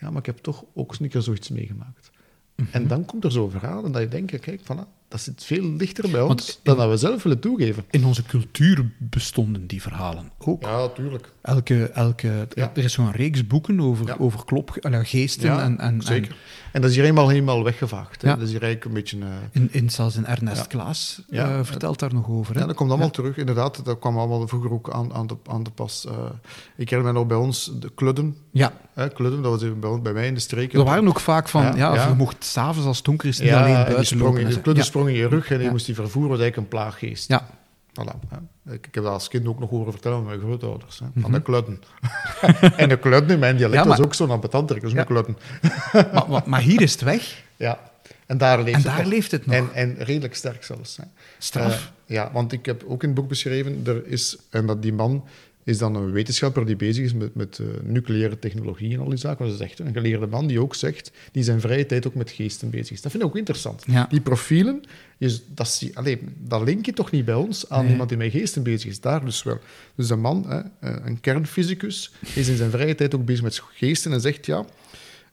ja, 0.00 0.10
maar 0.10 0.18
ik 0.18 0.26
heb 0.26 0.38
toch 0.38 0.64
ook 0.74 0.90
eens 0.90 1.00
een 1.00 1.08
keer 1.08 1.22
zoiets 1.22 1.48
meegemaakt. 1.48 2.10
Mhm. 2.56 2.68
En 2.70 2.86
dan 2.86 3.04
komt 3.04 3.24
er 3.24 3.32
zo'n 3.32 3.50
verhaal 3.50 3.84
en 3.84 3.92
dat 3.92 4.02
je 4.02 4.08
denkt, 4.08 4.38
kijk, 4.40 4.60
voilà, 4.60 4.95
dat 5.08 5.20
zit 5.20 5.44
veel 5.44 5.76
dichter 5.76 6.10
bij 6.10 6.20
ons 6.20 6.48
in- 6.48 6.54
dan 6.62 6.76
dat 6.76 6.88
we 6.90 6.96
zelf 6.96 7.22
willen 7.22 7.40
toegeven. 7.40 7.84
In 7.90 8.04
onze 8.04 8.22
cultuur 8.22 8.90
bestonden 8.98 9.66
die 9.66 9.82
verhalen 9.82 10.30
ook. 10.38 10.62
Ja, 10.62 10.76
natuurlijk. 10.76 11.32
Elke, 11.42 11.84
elke, 11.90 12.46
Ja. 12.54 12.70
Er 12.74 12.84
is 12.84 12.92
zo'n 12.92 13.12
reeks 13.12 13.46
boeken 13.46 13.80
over, 13.80 14.06
Ja. 14.06 14.16
over 14.18 14.44
klop, 14.44 14.76
allee, 14.80 15.04
geesten 15.04 15.46
Ja, 15.50 15.62
en, 15.62 15.78
en, 15.78 16.02
zeker. 16.02 16.36
En 16.72 16.80
dat 16.80 16.90
is 16.90 16.96
hier 16.96 17.04
eenmaal 17.04 17.28
helemaal 17.28 17.64
weggevaagd. 17.64 18.22
Hè. 18.22 18.28
Dat 18.28 18.40
is 18.40 18.50
hier 18.50 18.62
eigenlijk 18.62 18.84
een 18.84 18.92
beetje... 19.00 19.18
eh, 19.18 19.24
En, 19.52 19.62
in, 19.62 19.68
in, 19.72 19.90
zelfs 19.90 20.16
in 20.16 20.26
Ernest. 20.26 20.66
Klaas 20.66 21.22
eh, 21.30 21.58
vertelt 21.62 21.98
daar 21.98 22.14
nog 22.14 22.28
over. 22.28 22.54
Hè? 22.54 22.60
Ja, 22.60 22.66
dat 22.66 22.76
komt 22.76 22.90
allemaal 22.90 23.10
terug. 23.10 23.36
Inderdaad, 23.36 23.84
dat 23.84 23.98
kwam 23.98 24.18
allemaal 24.18 24.48
vroeger 24.48 24.72
ook 24.72 24.90
aan, 24.90 25.12
aan, 25.14 25.26
de, 25.26 25.36
aan 25.46 25.62
de 25.62 25.70
pas. 25.70 26.06
Eh, 26.06 26.12
ik 26.76 26.90
herinner 26.90 27.12
me 27.12 27.18
nog 27.18 27.28
bij 27.28 27.36
ons 27.36 27.72
de 27.80 27.90
kludden. 27.94 28.36
ja. 28.50 28.72
Kludden, 29.14 29.42
dat 29.42 29.50
was 29.52 29.62
even 29.62 29.80
bij, 29.80 30.00
bij 30.00 30.12
mij 30.12 30.26
in 30.26 30.34
de 30.34 30.40
streek. 30.40 30.72
Er 30.72 30.84
waren 30.84 31.08
ook 31.08 31.20
vaak 31.20 31.48
van, 31.48 31.76
Ja, 31.76 32.08
je 32.08 32.14
mocht 32.14 32.44
s'avonds 32.44 32.86
als 32.86 32.96
het 32.96 33.06
donker 33.06 33.28
is 33.28 33.40
niet 33.40 33.50
alleen 33.52 33.74
en 33.74 33.92
buiten 33.92 34.18
lopen. 34.18 34.62
Sprong 34.96 35.08
in 35.16 35.22
je 35.22 35.28
rug 35.28 35.50
en 35.50 35.62
je 35.62 35.70
moest 35.70 35.86
die 35.86 35.94
vervoeren. 35.94 36.30
was 36.30 36.40
eigenlijk 36.40 36.72
een 36.72 36.78
plaaggeest. 36.78 37.28
Ja. 37.28 37.46
Voilà. 38.00 38.38
Ik, 38.66 38.86
ik 38.86 38.94
heb 38.94 39.04
dat 39.04 39.12
als 39.12 39.28
kind 39.28 39.46
ook 39.46 39.58
nog 39.58 39.70
horen 39.70 39.92
vertellen 39.92 40.18
van 40.18 40.26
mijn 40.26 40.40
grootouders. 40.40 40.98
Hè, 40.98 41.06
Mhm. 41.06 41.20
Van 41.20 41.32
de 41.32 41.42
kludden. 41.42 41.82
en 42.76 42.88
de 42.88 42.98
kludden 42.98 43.30
in 43.30 43.38
mijn 43.38 43.56
dialect 43.56 43.82
Ja, 43.82 43.88
maar- 43.88 43.96
was 43.96 44.06
ook 44.06 44.14
zo'n 44.14 44.30
ambetanter. 44.30 44.74
Dat 44.80 44.84
is 44.84 44.92
Ja. 44.92 45.04
kludden. 45.04 45.36
maar, 46.12 46.24
maar, 46.28 46.42
maar 46.46 46.60
hier 46.60 46.80
is 46.80 46.92
het 46.92 47.00
weg 47.00 47.42
Ja. 47.56 47.78
En 48.26 48.38
daar 48.38 48.56
leeft 48.58 48.68
en 48.68 48.74
het 48.74 48.84
daar 48.84 49.02
nog. 49.02 49.12
leeft 49.12 49.30
het 49.30 49.46
nog. 49.46 49.54
En, 49.54 49.68
en 49.74 49.94
redelijk 49.98 50.34
sterk 50.34 50.64
zelfs. 50.64 50.96
Hè. 50.96 51.02
Straf. 51.38 51.72
Eh, 52.06 52.14
ja, 52.16 52.30
want 52.32 52.52
ik 52.52 52.66
heb 52.66 52.84
ook 52.86 53.02
in 53.02 53.08
het 53.08 53.18
boek 53.18 53.28
beschreven, 53.28 53.82
er 53.86 54.06
is, 54.06 54.36
en 54.50 54.66
dat 54.66 54.82
die 54.82 54.92
man 54.92 55.24
is 55.66 55.78
dan 55.78 55.94
een 55.94 56.12
wetenschapper 56.12 56.66
die 56.66 56.76
bezig 56.76 57.04
is 57.04 57.12
met, 57.12 57.34
met 57.34 57.58
eh, 57.58 57.66
nucleaire 57.82 58.38
technologie 58.38 58.94
en 58.94 59.00
al 59.00 59.08
die 59.08 59.18
zaken. 59.18 59.44
Dat 59.44 59.54
is 59.54 59.60
echt 59.60 59.78
een 59.78 59.92
geleerde 59.92 60.26
man 60.26 60.46
die 60.46 60.60
ook 60.60 60.74
zegt, 60.74 61.10
die 61.32 61.42
zijn 61.42 61.60
vrije 61.60 61.86
tijd 61.86 62.06
ook 62.06 62.14
met 62.14 62.30
geesten 62.30 62.70
bezig 62.70 62.90
is. 62.90 63.00
Dat 63.02 63.10
vind 63.10 63.22
ik 63.22 63.28
ook 63.28 63.36
interessant. 63.36 63.82
Ja. 63.86 64.06
Die 64.10 64.20
profielen, 64.20 64.82
is, 65.18 65.42
dat, 65.54 65.68
zie, 65.68 65.96
allee, 65.96 66.18
dat 66.38 66.62
link 66.62 66.86
je 66.86 66.92
toch 66.92 67.10
niet 67.10 67.24
bij 67.24 67.34
ons 67.34 67.68
aan 67.68 67.82
Nee. 67.82 67.90
iemand 67.90 68.08
die 68.08 68.18
met 68.18 68.30
geesten 68.30 68.62
bezig 68.62 68.90
is. 68.90 69.00
Daar 69.00 69.24
dus 69.24 69.42
wel. 69.42 69.58
Dus 69.94 70.10
een 70.10 70.20
man, 70.20 70.44
hè, 70.48 70.58
eh, 70.58 70.96
een 71.04 71.20
kernfysicus, 71.20 72.12
is 72.34 72.48
in 72.48 72.56
zijn 72.56 72.70
vrije 72.70 72.94
tijd 72.94 73.14
ook 73.14 73.24
bezig 73.24 73.42
met 73.42 73.62
geesten 73.72 74.12
en 74.12 74.20
zegt, 74.20 74.46
ja, 74.46 74.64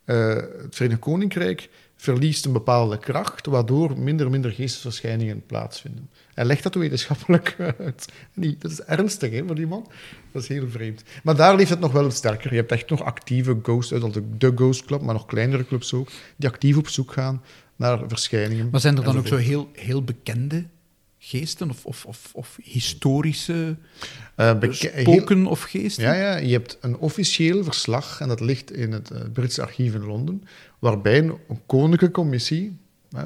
eh, 0.05 0.35
het 0.35 0.75
Verenigd 0.75 0.99
Koninkrijk 0.99 1.69
verliest 2.03 2.45
een 2.45 2.51
bepaalde 2.51 2.97
kracht, 2.97 3.45
waardoor 3.45 3.99
minder 3.99 4.25
en 4.25 4.31
minder 4.31 4.51
geestesverschijningen 4.51 5.45
plaatsvinden. 5.45 6.09
Hij 6.33 6.45
legt 6.45 6.63
dat 6.63 6.75
wetenschappelijk 6.75 7.55
uit. 7.79 8.05
Niet, 8.33 8.61
dat 8.61 8.71
is 8.71 8.81
ernstig 8.81 9.31
hè, 9.31 9.43
voor 9.45 9.55
die 9.55 9.67
man. 9.67 9.87
Dat 10.31 10.41
is 10.41 10.47
heel 10.47 10.69
vreemd. 10.69 11.03
Maar 11.23 11.35
daar 11.35 11.55
leeft 11.55 11.69
het 11.69 11.79
nog 11.79 11.91
wel 11.91 12.11
sterker. 12.11 12.49
Je 12.49 12.55
hebt 12.55 12.71
echt 12.71 12.89
nog 12.89 13.01
actieve 13.03 13.59
ghosts, 13.63 13.93
uit 13.93 14.21
de, 14.37 14.51
Ghost 14.55 14.85
Club, 14.85 15.01
maar 15.01 15.13
nog 15.13 15.25
kleinere 15.25 15.65
clubs 15.65 15.93
ook, 15.93 16.09
die 16.35 16.49
actief 16.49 16.77
op 16.77 16.87
zoek 16.87 17.11
gaan 17.11 17.41
naar 17.75 17.99
verschijningen. 18.07 18.69
Maar 18.71 18.79
zijn 18.79 18.97
er 18.97 19.03
dan 19.03 19.17
ook 19.17 19.27
zo 19.27 19.35
heel, 19.35 19.69
heel 19.73 20.03
bekende 20.03 20.65
geesten 21.25 21.69
of, 21.69 21.85
of, 21.85 22.05
of, 22.05 22.29
of 22.33 22.57
historische 22.63 23.75
Eh, 24.35 24.59
heel- 24.59 24.73
spoken 25.01 25.45
of 25.45 25.61
geesten? 25.61 26.03
Ja, 26.03 26.13
ja, 26.13 26.35
je 26.37 26.51
hebt 26.51 26.77
een 26.81 26.97
officieel 26.97 27.63
verslag, 27.63 28.19
en 28.21 28.27
dat 28.27 28.39
ligt 28.39 28.71
in 28.71 28.91
het 28.91 29.09
eh, 29.11 29.21
Britse 29.33 29.61
archief 29.61 29.93
in 29.93 30.03
Londen, 30.05 30.43
waarbij 30.79 31.17
een, 31.17 31.33
een 31.49 31.59
koninklijke 31.65 32.15
commissie, 32.15 32.77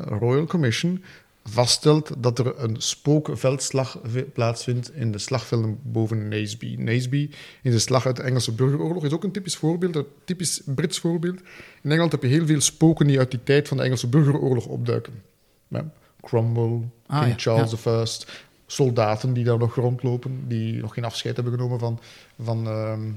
Royal 0.08 0.46
Commission, 0.46 1.04
vaststelt 1.44 2.12
dat 2.18 2.40
er 2.40 2.60
een 2.60 2.76
spookveldslag 2.82 4.00
vi- 4.04 4.22
plaatsvindt 4.24 4.96
in 4.96 5.12
de 5.12 5.18
slagvelden 5.18 5.80
boven 5.84 6.28
Naseby. 6.28 6.76
Naseby 6.80 7.30
in 7.64 7.72
de 7.72 7.80
slag 7.80 8.06
uit 8.06 8.16
de 8.16 8.22
Engelse 8.22 8.52
burgeroorlog 8.52 9.06
is 9.06 9.12
ook 9.12 9.24
een 9.24 9.32
typisch 9.32 9.56
voorbeeld, 9.56 9.96
een 9.96 10.06
typisch 10.26 10.62
Brits 10.66 11.00
voorbeeld. 11.00 11.40
In 11.84 11.90
Engeland 11.92 12.12
heb 12.12 12.22
je 12.22 12.28
heel 12.28 12.46
veel 12.46 12.62
spoken 12.62 13.08
die 13.08 13.20
uit 13.20 13.32
die 13.32 13.44
tijd 13.44 13.68
van 13.68 13.78
de 13.78 13.84
Engelse 13.84 14.08
burgeroorlog 14.08 14.66
opduiken. 14.66 15.14
Ja, 15.68 15.92
Cromwell, 16.28 16.90
Ah, 17.08 17.24
King 17.24 17.34
Charles 17.38 17.74
I, 17.74 18.26
soldaten 18.66 19.34
die 19.34 19.44
daar 19.44 19.58
nog 19.58 19.76
rondlopen, 19.76 20.48
die 20.48 20.82
nog 20.82 20.94
geen 20.94 21.04
afscheid 21.04 21.36
hebben 21.36 21.54
genomen 21.54 21.80
van, 21.80 22.00
van, 22.42 22.68
ehm, 22.68 23.12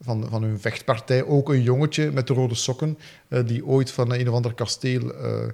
van, 0.00 0.26
van 0.30 0.42
hun 0.42 0.60
vechtpartij. 0.60 1.24
Ook 1.24 1.48
een 1.48 1.62
jongetje 1.62 2.10
met 2.10 2.26
de 2.26 2.34
rode 2.34 2.54
sokken, 2.54 2.98
eh, 3.28 3.46
die 3.46 3.66
ooit 3.66 3.90
van 3.90 4.12
een 4.12 4.28
of 4.28 4.34
ander 4.34 4.54
kasteel 4.54 5.14
eh, 5.14 5.48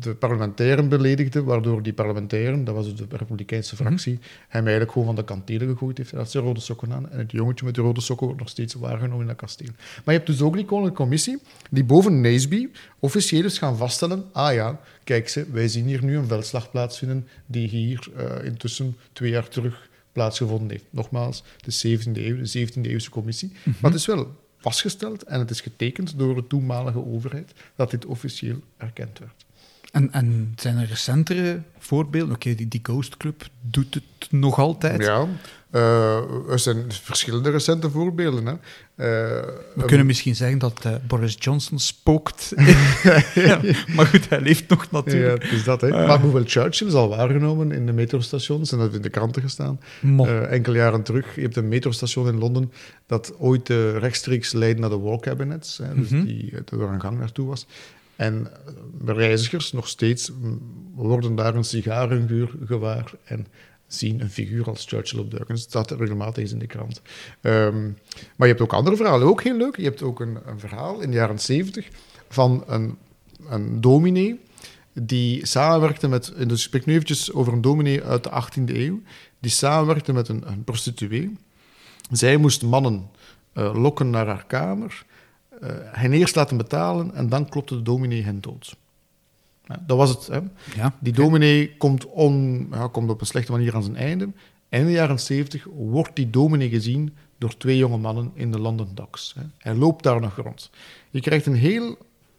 de 0.00 0.14
parlementairen 0.14 0.88
beledigde, 0.88 1.42
waardoor 1.42 1.82
die 1.82 1.92
parlementairen, 1.92 2.64
dat 2.64 2.74
was 2.74 2.94
dus 2.94 3.08
de 3.08 3.16
Republikeinse 3.16 3.74
Mhm. 3.74 3.84
fractie, 3.84 4.18
hem 4.48 4.62
eigenlijk 4.62 4.92
gewoon 4.92 5.06
van 5.06 5.16
de 5.16 5.24
kantelen 5.24 5.68
gegooid 5.68 5.98
heeft. 5.98 6.10
Hij 6.10 6.20
had 6.20 6.30
zijn 6.30 6.44
rode 6.44 6.60
sokken 6.60 6.92
aan 6.92 7.10
en 7.10 7.18
het 7.18 7.32
jongetje 7.32 7.64
met 7.64 7.74
de 7.74 7.80
rode 7.80 8.00
sokken 8.00 8.26
wordt 8.26 8.40
nog 8.42 8.50
steeds 8.50 8.74
waargenomen 8.74 9.20
in 9.20 9.26
dat 9.26 9.36
kasteel. 9.36 9.70
Maar 10.04 10.14
je 10.14 10.20
hebt 10.20 10.26
dus 10.26 10.40
ook 10.42 10.54
die 10.54 10.64
koninklijke 10.64 11.02
commissie 11.02 11.38
die 11.70 11.84
boven 11.84 12.20
Naseby 12.20 12.68
officieel 12.98 13.44
is 13.44 13.58
gaan 13.58 13.76
vaststellen, 13.76 14.24
ah 14.32 14.54
ja, 14.54 14.80
kijk 15.04 15.28
ze, 15.28 15.46
wij 15.52 15.68
zien 15.68 15.86
hier 15.86 16.04
nu 16.04 16.16
een 16.16 16.26
veldslag 16.26 16.70
plaatsvinden 16.70 17.28
die 17.46 17.68
hier 17.68 18.08
eh, 18.16 18.44
intussen 18.44 18.96
twee 19.12 19.30
jaar 19.30 19.48
terug 19.48 19.88
plaatsgevonden 20.12 20.70
heeft. 20.70 20.84
Nogmaals, 20.90 21.42
de 21.56 21.98
17e 21.98 22.26
eeuw, 22.26 22.36
de 22.36 22.66
17e 22.66 22.80
eeuwse 22.90 23.10
commissie. 23.10 23.52
Maar 23.64 23.90
het 23.90 24.00
is 24.00 24.06
wel 24.06 24.34
vastgesteld 24.58 25.22
en 25.22 25.38
het 25.38 25.50
is 25.50 25.60
getekend 25.60 26.18
door 26.18 26.34
de 26.34 26.46
toenmalige 26.46 27.06
overheid 27.06 27.52
dat 27.76 27.90
dit 27.90 28.06
officieel 28.06 28.56
erkend 28.76 29.18
werd. 29.18 29.45
En, 29.96 30.12
en 30.12 30.52
zijn 30.56 30.76
er 30.78 30.86
recentere 30.86 31.60
voorbeelden? 31.78 32.34
Oké, 32.34 32.54
die, 32.54 32.68
die 32.68 32.80
Ghost 32.82 33.16
Club 33.16 33.48
doet 33.60 33.94
het 33.94 34.04
nog 34.30 34.58
altijd. 34.58 35.02
Ja, 35.02 35.26
eh, 35.70 36.50
er 36.50 36.58
zijn 36.58 36.84
verschillende 36.88 37.50
recente 37.50 37.90
voorbeelden. 37.90 38.46
Hè. 38.46 38.52
Eh, 38.52 39.48
We 39.74 39.84
kunnen 39.84 40.06
misschien 40.06 40.34
zeggen 40.36 40.58
dat 40.58 40.84
eh, 40.84 40.94
Boris 41.06 41.36
Johnson 41.38 41.78
spookt. 41.78 42.52
ja, 43.34 43.60
maar 43.94 44.06
goed, 44.06 44.28
hij 44.28 44.40
leeft 44.40 44.68
nog 44.68 44.82
Ja, 44.82 44.88
natuurlijk. 44.90 45.42
het 45.42 45.52
is 45.52 45.64
dat. 45.64 45.80
Hè. 45.80 45.88
Maar 45.90 46.06
bijvoorbeeld 46.06 46.50
Churchill 46.50 46.86
is 46.86 46.92
al 46.94 47.08
waargenomen 47.08 47.72
in 47.72 47.86
de 47.86 47.92
metrostations 47.92 48.72
en 48.72 48.76
dat 48.78 48.86
heeft 48.86 48.96
in 48.98 49.02
de 49.10 49.18
kranten 49.18 49.42
gestaan. 49.42 49.80
Enkele 50.48 50.76
jaren 50.76 51.02
terug. 51.02 51.34
Je 51.34 51.40
hebt 51.40 51.56
een 51.56 51.68
metrostation 51.68 52.28
in 52.28 52.38
Londen 52.38 52.72
dat 53.06 53.34
ooit 53.38 53.68
rechtstreeks 53.98 54.52
leidde 54.52 54.80
naar 54.80 54.90
de 54.90 54.98
war 54.98 55.20
cabinets. 55.20 55.78
Hè, 55.78 55.94
dus 55.94 56.08
Mhm. 56.08 56.24
die, 56.24 56.52
er 56.52 56.80
een 56.82 57.00
gang 57.00 57.18
naartoe 57.18 57.46
was. 57.46 57.66
En 58.16 58.50
reizigers 59.04 59.72
nog 59.72 59.88
steeds 59.88 60.30
worden 60.94 61.34
daar 61.34 61.54
een 61.54 61.64
sigarengeur 61.64 62.50
gewaar 62.64 63.12
en 63.24 63.46
zien 63.86 64.20
een 64.20 64.30
figuur 64.30 64.66
als 64.66 64.84
Churchill 64.86 65.20
opduiken. 65.20 65.54
Dat 65.54 65.64
staat 65.64 65.90
regelmatig 65.90 66.42
eens 66.42 66.52
in 66.52 66.58
de 66.58 66.66
krant. 66.66 67.02
Ehm, 67.40 67.84
maar 68.36 68.48
je 68.48 68.54
hebt 68.54 68.60
ook 68.60 68.72
andere 68.72 68.96
verhalen, 68.96 69.26
ook 69.26 69.42
heel 69.42 69.56
leuk. 69.56 69.76
Je 69.76 69.84
hebt 69.84 70.02
ook 70.02 70.20
een, 70.20 70.38
een 70.46 70.60
verhaal 70.60 71.00
in 71.00 71.10
de 71.10 71.16
jaren 71.16 71.38
zeventig 71.38 71.88
van 72.28 72.64
een, 72.66 72.98
een 73.48 73.80
dominee 73.80 74.40
die 74.92 75.46
samenwerkte 75.46 76.08
met... 76.08 76.32
Dus 76.36 76.52
ik 76.52 76.58
spreek 76.58 76.86
nu 76.86 76.92
eventjes 76.92 77.32
over 77.32 77.52
een 77.52 77.60
dominee 77.60 78.02
uit 78.02 78.24
de 78.24 78.30
18e 78.30 78.74
eeuw. 78.74 79.00
Die 79.38 79.50
samenwerkte 79.50 80.12
met 80.12 80.28
een, 80.28 80.42
een 80.46 80.64
prostituee. 80.64 81.36
Zij 82.10 82.36
moest 82.36 82.62
mannen 82.62 83.10
eh, 83.52 83.82
lokken 83.82 84.10
naar 84.10 84.26
haar 84.26 84.44
kamer, 84.46 85.04
eh, 85.60 85.70
hen 85.82 86.12
eerst 86.12 86.34
laten 86.34 86.56
betalen 86.56 87.14
en 87.14 87.28
dan 87.28 87.48
klopte 87.48 87.76
de 87.76 87.82
dominee 87.82 88.22
hen 88.22 88.40
dood. 88.40 88.76
Ja, 89.64 89.82
dat 89.86 89.96
was 89.96 90.10
het. 90.10 90.26
Hè. 90.26 90.40
Ja. 90.76 90.94
Die 90.98 91.12
dominee 91.12 91.76
komt, 91.76 92.06
on, 92.06 92.66
ja, 92.70 92.88
komt 92.88 93.10
op 93.10 93.20
een 93.20 93.26
slechte 93.26 93.52
manier 93.52 93.74
aan 93.74 93.82
zijn 93.82 93.96
einde. 93.96 94.28
En 94.68 94.80
in 94.80 94.86
de 94.86 94.92
jaren 94.92 95.20
70 95.20 95.66
wordt 95.74 96.16
die 96.16 96.30
dominee 96.30 96.68
gezien 96.68 97.14
door 97.38 97.56
twee 97.56 97.76
jonge 97.76 97.96
mannen 97.96 98.30
in 98.34 98.52
de 98.52 98.58
London 98.58 98.88
Docks. 98.94 99.34
Hè. 99.38 99.42
Hij 99.58 99.74
loopt 99.74 100.02
daar 100.02 100.20
nog 100.20 100.36
rond. 100.36 100.70
Je 101.10 101.20
krijgt 101.20 101.46
een, 101.46 101.54
heel, 101.54 101.96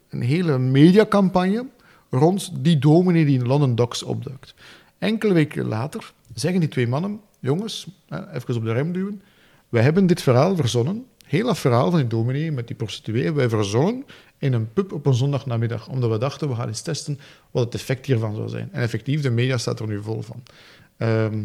een 0.09 0.21
hele 0.21 0.57
mediacampagne 0.57 1.65
rond 2.09 2.51
die 2.63 2.79
dominee 2.79 3.25
die 3.25 3.33
in 3.33 3.39
de 3.39 3.47
London 3.47 3.75
Docks 3.75 4.03
opduikt. 4.03 4.55
Enkele 4.97 5.33
weken 5.33 5.65
later 5.65 6.13
zeggen 6.33 6.59
die 6.59 6.69
twee 6.69 6.87
mannen, 6.87 7.19
jongens, 7.39 7.87
hè, 8.07 8.33
even 8.33 8.55
op 8.55 8.63
de 8.63 8.73
rem 8.73 8.91
duwen, 8.91 9.21
wij 9.69 9.83
hebben 9.83 10.07
dit 10.07 10.21
verhaal 10.21 10.55
verzonnen, 10.55 11.05
heel 11.27 11.45
dat 11.45 11.57
verhaal 11.57 11.89
van 11.89 11.99
die 11.99 12.07
dominee 12.07 12.51
met 12.51 12.67
die 12.67 12.75
prostituee, 12.75 13.23
hebben 13.23 13.49
wij 13.49 13.59
verzonnen 13.59 14.05
in 14.37 14.53
een 14.53 14.73
pub 14.73 14.91
op 14.91 15.05
een 15.05 15.13
zondagnamiddag, 15.13 15.87
omdat 15.87 16.09
we 16.09 16.17
dachten, 16.17 16.49
we 16.49 16.55
gaan 16.55 16.67
eens 16.67 16.81
testen 16.81 17.19
wat 17.51 17.65
het 17.65 17.73
effect 17.73 18.05
hiervan 18.05 18.35
zou 18.35 18.49
zijn. 18.49 18.69
En 18.71 18.81
effectief, 18.81 19.21
de 19.21 19.29
media 19.29 19.57
staat 19.57 19.79
er 19.79 19.87
nu 19.87 20.01
vol 20.01 20.21
van. 20.21 20.43
Ehm, 20.97 21.43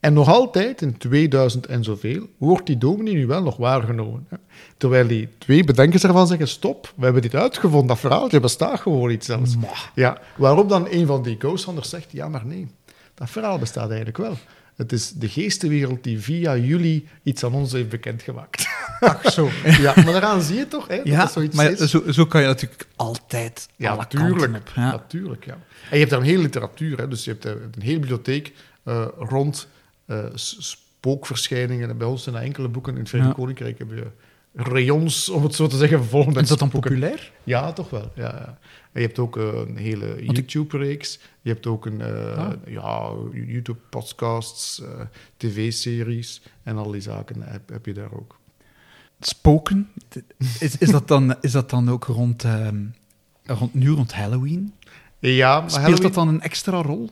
en 0.00 0.12
nog 0.12 0.28
altijd, 0.28 0.82
in 0.82 0.96
2000 0.96 1.66
en 1.66 1.84
zoveel, 1.84 2.28
wordt 2.36 2.66
die 2.66 2.78
dominee 2.78 3.14
nu 3.14 3.26
wel 3.26 3.42
nog 3.42 3.56
waargenomen. 3.56 4.26
Hè? 4.28 4.36
Terwijl 4.76 5.06
die 5.06 5.28
twee 5.38 5.64
bedenkers 5.64 6.04
ervan 6.04 6.26
zeggen, 6.26 6.48
stop, 6.48 6.92
we 6.96 7.04
hebben 7.04 7.22
dit 7.22 7.34
uitgevonden, 7.34 7.88
dat 7.88 7.98
verhaaltje 7.98 8.40
bestaat 8.40 8.80
gewoon 8.80 9.08
niet 9.08 9.24
zelfs. 9.24 9.54
Ja, 9.94 10.20
waarop 10.36 10.68
dan 10.68 10.86
een 10.90 11.06
van 11.06 11.22
die 11.22 11.36
co-standers 11.36 11.88
zegt, 11.88 12.12
ja, 12.12 12.28
maar 12.28 12.46
nee, 12.46 12.66
dat 13.14 13.30
verhaal 13.30 13.58
bestaat 13.58 13.88
eigenlijk 13.88 14.18
wel. 14.18 14.36
Het 14.76 14.92
is 14.92 15.12
de 15.12 15.28
geestenwereld 15.28 16.04
die 16.04 16.20
via 16.20 16.56
jullie 16.56 17.06
iets 17.22 17.44
aan 17.44 17.54
ons 17.54 17.72
heeft 17.72 17.88
bekendgemaakt. 17.88 18.67
Ach 19.00 19.30
zo. 19.32 19.48
ja, 19.84 19.92
maar 19.96 20.04
daaraan 20.12 20.42
zie 20.42 20.56
je 20.56 20.68
toch, 20.68 20.88
hè, 20.88 20.96
dat 20.96 21.06
Ja, 21.06 21.20
dat 21.20 21.32
zoiets 21.32 21.56
maar 21.56 21.70
is. 21.70 21.90
zo, 21.90 22.02
zo 22.12 22.26
kan 22.26 22.40
je 22.40 22.46
natuurlijk 22.46 22.86
altijd 22.96 23.68
Ja, 23.76 23.94
natuurlijk. 23.96 24.56
op. 24.56 24.72
Ja. 24.74 24.90
Natuurlijk, 24.90 25.44
ja. 25.44 25.52
En 25.52 25.58
je 25.90 25.98
hebt 25.98 26.10
daar 26.10 26.20
een 26.20 26.26
hele 26.26 26.42
literatuur, 26.42 26.98
hè, 26.98 27.08
dus 27.08 27.24
je 27.24 27.30
hebt 27.30 27.44
eh, 27.44 27.52
een 27.52 27.82
hele 27.82 27.98
bibliotheek 27.98 28.52
eh, 28.84 29.06
rond 29.18 29.68
s- 30.34 30.56
spookverschijningen. 30.58 31.88
En 31.90 31.98
bij 31.98 32.06
ons 32.06 32.22
zijn 32.22 32.34
er 32.34 32.42
enkele 32.42 32.68
boeken. 32.68 32.92
In 32.92 32.98
het 32.98 33.08
Verenigd 33.08 33.32
Ja. 33.36 33.40
Koninkrijk 33.40 33.78
heb 33.78 33.90
je 33.90 34.06
rayons, 34.54 35.28
om 35.28 35.42
het 35.42 35.54
zo 35.54 35.66
te 35.66 35.76
zeggen, 35.76 36.04
vol 36.04 36.24
met 36.24 36.36
is 36.42 36.48
dat 36.48 36.58
dan 36.58 36.68
populair? 36.68 37.32
Ja, 37.44 37.72
toch 37.72 37.90
wel. 37.90 38.12
Ja, 38.14 38.22
ja. 38.24 38.58
En 38.92 39.00
je 39.00 39.06
hebt 39.06 39.18
ook 39.18 39.36
een 39.36 39.76
hele 39.76 40.24
YouTube-reeks. 40.24 41.18
Je 41.40 41.50
hebt 41.50 41.66
ook 41.66 41.86
een 41.86 42.02
Ah. 42.02 42.50
ja, 42.66 43.10
YouTube-podcasts, 43.32 44.82
tv-series 45.36 46.42
en 46.62 46.76
al 46.76 46.90
die 46.90 47.00
zaken 47.00 47.42
heb, 47.42 47.68
heb 47.68 47.86
je 47.86 47.92
daar 47.94 48.12
ook. 48.12 48.38
Spoken, 49.20 49.88
is, 50.60 50.78
is, 50.78 50.90
dat, 50.90 51.08
dan, 51.08 51.36
is 51.40 51.52
dat 51.52 51.70
dan 51.70 51.90
ook 51.90 52.04
rond, 52.04 52.44
ehm, 52.44 52.84
rond 53.44 53.74
nu 53.74 53.90
rond 53.90 54.14
Halloween? 54.14 54.72
Ja, 55.18 55.60
maar 55.60 55.70
Speelt 55.70 55.82
Halloween- 55.84 56.02
dat 56.02 56.14
dan 56.14 56.28
een 56.28 56.40
extra 56.40 56.82
rol? 56.82 57.10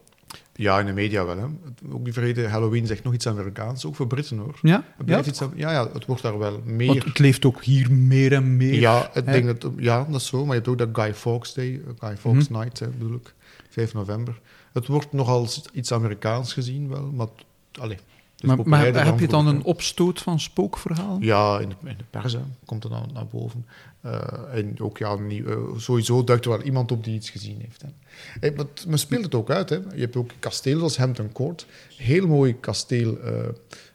Ja, 0.54 0.80
in 0.80 0.86
de 0.86 0.92
media 0.92 1.24
wel. 1.24 1.36
Hè. 1.36 1.44
Ook 1.92 2.08
vergeten, 2.10 2.50
Halloween 2.50 2.86
zegt 2.86 3.04
nog 3.04 3.14
iets 3.14 3.26
Amerikaans, 3.26 3.84
ook 3.84 3.96
voor 3.96 4.06
Britten 4.06 4.38
hoor. 4.38 4.58
Ja, 4.62 4.84
Het 4.96 5.08
ja, 5.08 5.24
iets 5.24 5.42
aan- 5.42 5.52
ja, 5.56 5.70
ja, 5.72 5.88
het 5.92 6.06
wordt 6.06 6.22
daar 6.22 6.38
wel 6.38 6.52
want 6.52 6.64
meer. 6.64 7.04
het 7.04 7.18
leeft 7.18 7.44
ook 7.44 7.64
hier 7.64 7.92
meer 7.92 8.32
en 8.32 8.56
meer. 8.56 8.74
Ja, 8.80 9.06
ik 9.06 9.10
hè. 9.14 9.22
denk 9.42 9.60
dat, 9.60 9.72
ja, 9.76 10.04
dat 10.04 10.20
is 10.20 10.26
zo. 10.26 10.38
Maar 10.38 10.46
je 10.46 10.52
hebt 10.62 10.68
ook 10.68 10.78
dat 10.78 10.88
Guy 11.04 11.14
Fawkes 11.14 11.54
Day, 11.54 11.74
eh, 11.86 11.92
Guy 12.08 12.16
Fawkes 12.16 12.48
Mhm. 12.48 12.58
Night, 12.60 12.78
hè, 12.78 12.88
bedoel 12.88 13.14
ik, 13.14 13.34
5 13.68 13.94
november. 13.94 14.40
Het 14.72 14.86
wordt 14.86 15.12
nogal 15.12 15.38
als 15.38 15.62
iets 15.72 15.92
Amerikaans 15.92 16.52
gezien 16.52 16.88
wel, 16.88 17.10
maar 17.14 17.26
allee, 17.80 17.98
is 18.40 18.64
maar, 18.64 19.05
heb 19.05 19.18
je 19.18 19.29
dan 19.29 19.46
een 19.46 19.62
opstoot 19.62 20.20
van 20.20 20.40
spookverhaal? 20.40 21.18
Ja, 21.20 21.59
in 21.59 21.68
de, 21.68 21.75
in 21.88 21.96
de 21.96 22.05
pers 22.11 22.33
hè, 22.33 22.40
komt 22.64 22.85
er 22.85 22.90
dan 22.90 23.11
naar 23.12 23.27
boven. 23.27 23.66
Eh, 24.01 24.59
en 24.59 24.81
ook 24.81 24.99
ja, 24.99 25.14
nieuw- 25.14 25.46
eh, 25.46 25.79
sowieso 25.79 26.25
duikt 26.25 26.44
er 26.44 26.51
wel 26.51 26.62
iemand 26.62 26.92
op 26.92 27.05
die 27.05 27.14
iets 27.14 27.31
gezien 27.31 27.61
heeft. 27.61 27.83
Hè. 27.83 28.51
Maar 28.51 28.66
men 28.88 28.99
speelt 28.99 29.25
het 29.25 29.35
ook 29.35 29.51
uit. 29.51 29.68
Hè. 29.68 29.77
Je 29.77 30.01
hebt 30.01 30.16
ook 30.16 30.31
kastelen 30.38 30.79
zoals 30.79 30.96
Hampton 30.96 31.33
Court. 31.33 31.66
Heel 31.96 32.27
mooi 32.27 32.61
kasteel 32.61 33.20
eh, 33.20 33.33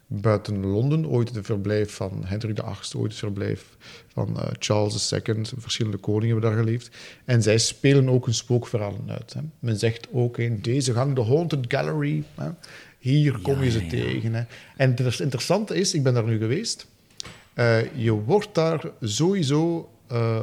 buiten 0.07 0.65
Londen. 0.65 1.05
Ooit 1.05 1.35
het 1.35 1.45
verblijf 1.45 1.95
van 1.95 2.21
Hendrik 2.25 2.59
VIII, 2.59 3.01
ooit 3.01 3.11
het 3.11 3.19
verblijf 3.19 3.77
van 4.13 4.37
Charles 4.59 5.11
II. 5.11 5.45
Verschillende 5.57 5.97
koningen 5.97 6.31
hebben 6.31 6.49
daar 6.51 6.59
geleefd. 6.59 6.97
En 7.25 7.43
zij 7.43 7.57
spelen 7.57 8.09
ook 8.09 8.25
hun 8.25 8.33
spookverhalen 8.33 9.09
uit. 9.09 9.33
Hè. 9.33 9.41
Men 9.59 9.77
zegt 9.79 10.07
ook 10.11 10.37
in 10.37 10.61
deze 10.61 10.93
gang 10.93 11.15
de 11.15 11.23
Haunted 11.23 11.65
Gallery. 11.67 12.23
Hè. 12.35 12.49
Hier 13.01 13.39
kom 13.41 13.63
je 13.63 13.71
ze 13.71 13.77
ja, 13.79 13.83
ja. 13.83 13.89
tegen. 13.89 14.33
Hè. 14.33 14.43
En 14.77 14.95
het 14.95 15.19
interessante 15.19 15.75
is, 15.75 15.93
ik 15.93 16.03
ben 16.03 16.13
daar 16.13 16.23
nu 16.25 16.37
geweest... 16.37 16.87
Eh, 17.53 17.95
je 17.95 18.11
wordt 18.11 18.55
daar 18.55 18.81
sowieso 19.01 19.89
eh, 20.07 20.41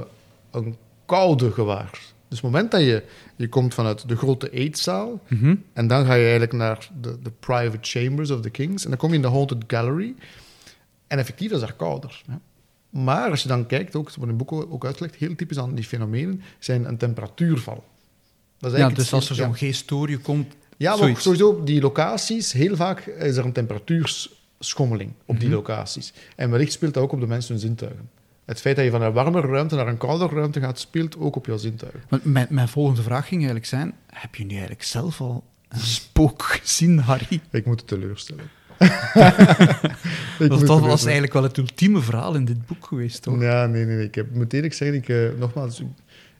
een 0.50 0.76
koude 1.06 1.52
gewaar. 1.52 1.90
Dus 2.28 2.38
het 2.40 2.42
moment 2.42 2.70
dat 2.70 2.80
je, 2.80 3.02
je 3.36 3.48
komt 3.48 3.74
vanuit 3.74 4.08
de 4.08 4.16
grote 4.16 4.50
eetzaal 4.50 5.20
Mhm. 5.28 5.54
en 5.72 5.86
dan 5.86 6.04
ga 6.04 6.14
je 6.14 6.22
eigenlijk 6.22 6.52
naar 6.52 6.88
de, 7.00 7.18
de 7.22 7.30
private 7.40 7.78
chambers 7.80 8.30
of 8.30 8.40
the 8.40 8.50
kings 8.50 8.84
en 8.84 8.90
dan 8.90 8.98
kom 8.98 9.08
je 9.10 9.16
in 9.16 9.22
de 9.22 9.28
haunted 9.28 9.64
gallery 9.66 10.14
en 11.06 11.18
effectief 11.18 11.50
is 11.52 11.60
daar 11.60 11.74
kouder. 11.74 12.22
Hè. 12.30 12.36
Maar 13.02 13.30
als 13.30 13.42
je 13.42 13.48
dan 13.48 13.66
kijkt, 13.66 13.96
ook, 13.96 14.06
het 14.06 14.16
wordt 14.16 14.32
in 14.32 14.38
het 14.38 14.46
boek 14.46 14.72
ook 14.72 14.84
uitgelegd, 14.84 15.14
heel 15.14 15.34
typisch 15.34 15.58
aan 15.58 15.74
die 15.74 15.84
fenomenen, 15.84 16.42
zijn 16.58 16.84
een 16.84 16.96
temperatuurval. 16.96 17.84
Dat 18.58 18.72
is 18.72 18.78
Ja, 18.78 18.88
dus 18.88 19.12
als 19.12 19.30
er 19.30 19.36
ja. 19.36 19.42
zo'n 19.44 19.56
geest 19.56 19.88
door 19.88 20.10
je 20.10 20.18
komt, 20.18 20.54
Ja, 20.78 20.96
maar 20.96 21.08
ook 21.08 21.18
sowieso 21.20 21.64
die 21.64 21.80
locaties, 21.80 22.52
heel 22.52 22.76
vaak 22.76 23.00
is 23.06 23.36
er 23.36 23.44
een 23.44 23.52
temperatuurschommeling 23.52 25.12
op 25.24 25.38
die 25.38 25.48
Mhm. 25.48 25.56
locaties. 25.56 26.12
En 26.36 26.50
wellicht 26.50 26.72
speelt 26.72 26.94
dat 26.94 27.02
ook 27.02 27.12
op 27.12 27.20
de 27.20 27.26
mensen 27.26 27.52
hun 27.52 27.60
zintuigen. 27.60 28.08
Het 28.44 28.60
feit 28.60 28.76
dat 28.76 28.84
je 28.84 28.90
van 28.90 29.02
een 29.02 29.12
warmere 29.12 29.46
ruimte 29.46 29.74
naar 29.74 29.88
een 29.88 29.96
koudere 29.98 30.34
ruimte 30.34 30.60
gaat, 30.60 30.78
speelt 30.78 31.16
ook 31.18 31.36
op 31.36 31.46
jouw 31.46 31.56
zintuigen. 31.56 32.00
Mijn, 32.22 32.46
mijn 32.50 32.68
volgende 32.68 33.02
vraag 33.02 33.22
ging 33.22 33.36
eigenlijk 33.36 33.66
zijn: 33.66 33.94
heb 34.06 34.34
je 34.34 34.44
nu 34.44 34.50
eigenlijk 34.50 34.82
zelf 34.82 35.20
al 35.20 35.44
een 35.68 35.78
spook 35.80 36.42
gezien, 36.42 36.98
Harry? 36.98 37.40
Ik 37.50 37.66
moet 37.66 37.78
het 37.80 37.88
teleurstellen. 37.88 38.44
Dat 40.48 40.80
was 40.80 41.02
eigenlijk 41.02 41.32
wel 41.32 41.42
het 41.42 41.56
ultieme 41.56 42.00
verhaal 42.00 42.34
in 42.34 42.44
dit 42.44 42.66
boek 42.66 42.86
geweest, 42.86 43.22
toch? 43.22 43.40
Ja, 43.42 43.66
nee, 43.66 43.84
nee, 43.84 43.96
nee. 43.96 44.04
Ik 44.06 44.14
heb, 44.14 44.34
moet 44.34 44.52
eerlijk 44.52 44.74
zeggen, 44.74 44.96
ik, 44.96 45.08
eh, 45.08 45.16
nogmaals, 45.38 45.82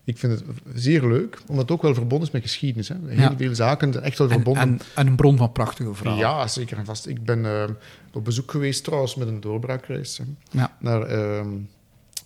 ik, 0.09 0.19
vind 0.19 0.33
het 0.33 0.43
zeer 0.75 1.07
leuk, 1.07 1.39
omdat 1.47 1.63
het 1.63 1.71
ook 1.73 1.83
wel 1.83 1.95
verbonden 1.95 2.27
is 2.27 2.33
met 2.33 2.43
geschiedenis. 2.43 2.89
Hè. 2.89 2.95
Heel 3.07 3.19
Ja. 3.21 3.37
veel 3.37 3.55
zaken 3.55 3.93
zijn 3.93 4.05
echt 4.05 4.19
wel 4.19 4.27
En, 4.29 4.33
verbonden. 4.35 4.63
en, 4.63 4.81
en 4.95 5.07
een 5.07 5.17
bron 5.17 5.37
van 5.37 5.53
prachtige 5.53 5.95
verhalen. 5.95 6.21
Ja, 6.21 6.47
zeker 6.49 6.79
en 6.79 6.85
vast. 6.85 7.07
Ik 7.07 7.25
ben 7.25 7.45
eh, 7.47 7.65
op 8.13 8.25
bezoek 8.25 8.51
geweest 8.51 8.85
trouwens 8.85 9.15
met 9.15 9.29
een 9.29 9.41
doorbraakreis 9.41 10.19
hè, 10.19 10.25
Ja. 10.51 10.77
naar 10.81 11.03
ehm, 11.03 11.49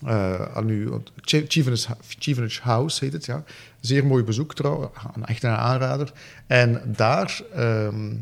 eh, 0.04 0.42
aan 0.56 0.66
uw 0.68 1.02
Chevenage, 1.20 1.96
Chevenage 2.18 2.60
House 2.62 3.04
heet 3.04 3.12
het, 3.12 3.24
ja. 3.24 3.44
Zeer 3.80 4.06
mooi 4.06 4.24
bezoek 4.24 4.54
trouwens, 4.54 4.90
echt 5.24 5.42
een 5.42 5.50
aanrader. 5.50 6.12
En 6.46 6.82
daar 6.96 7.40
ehm, 7.54 8.14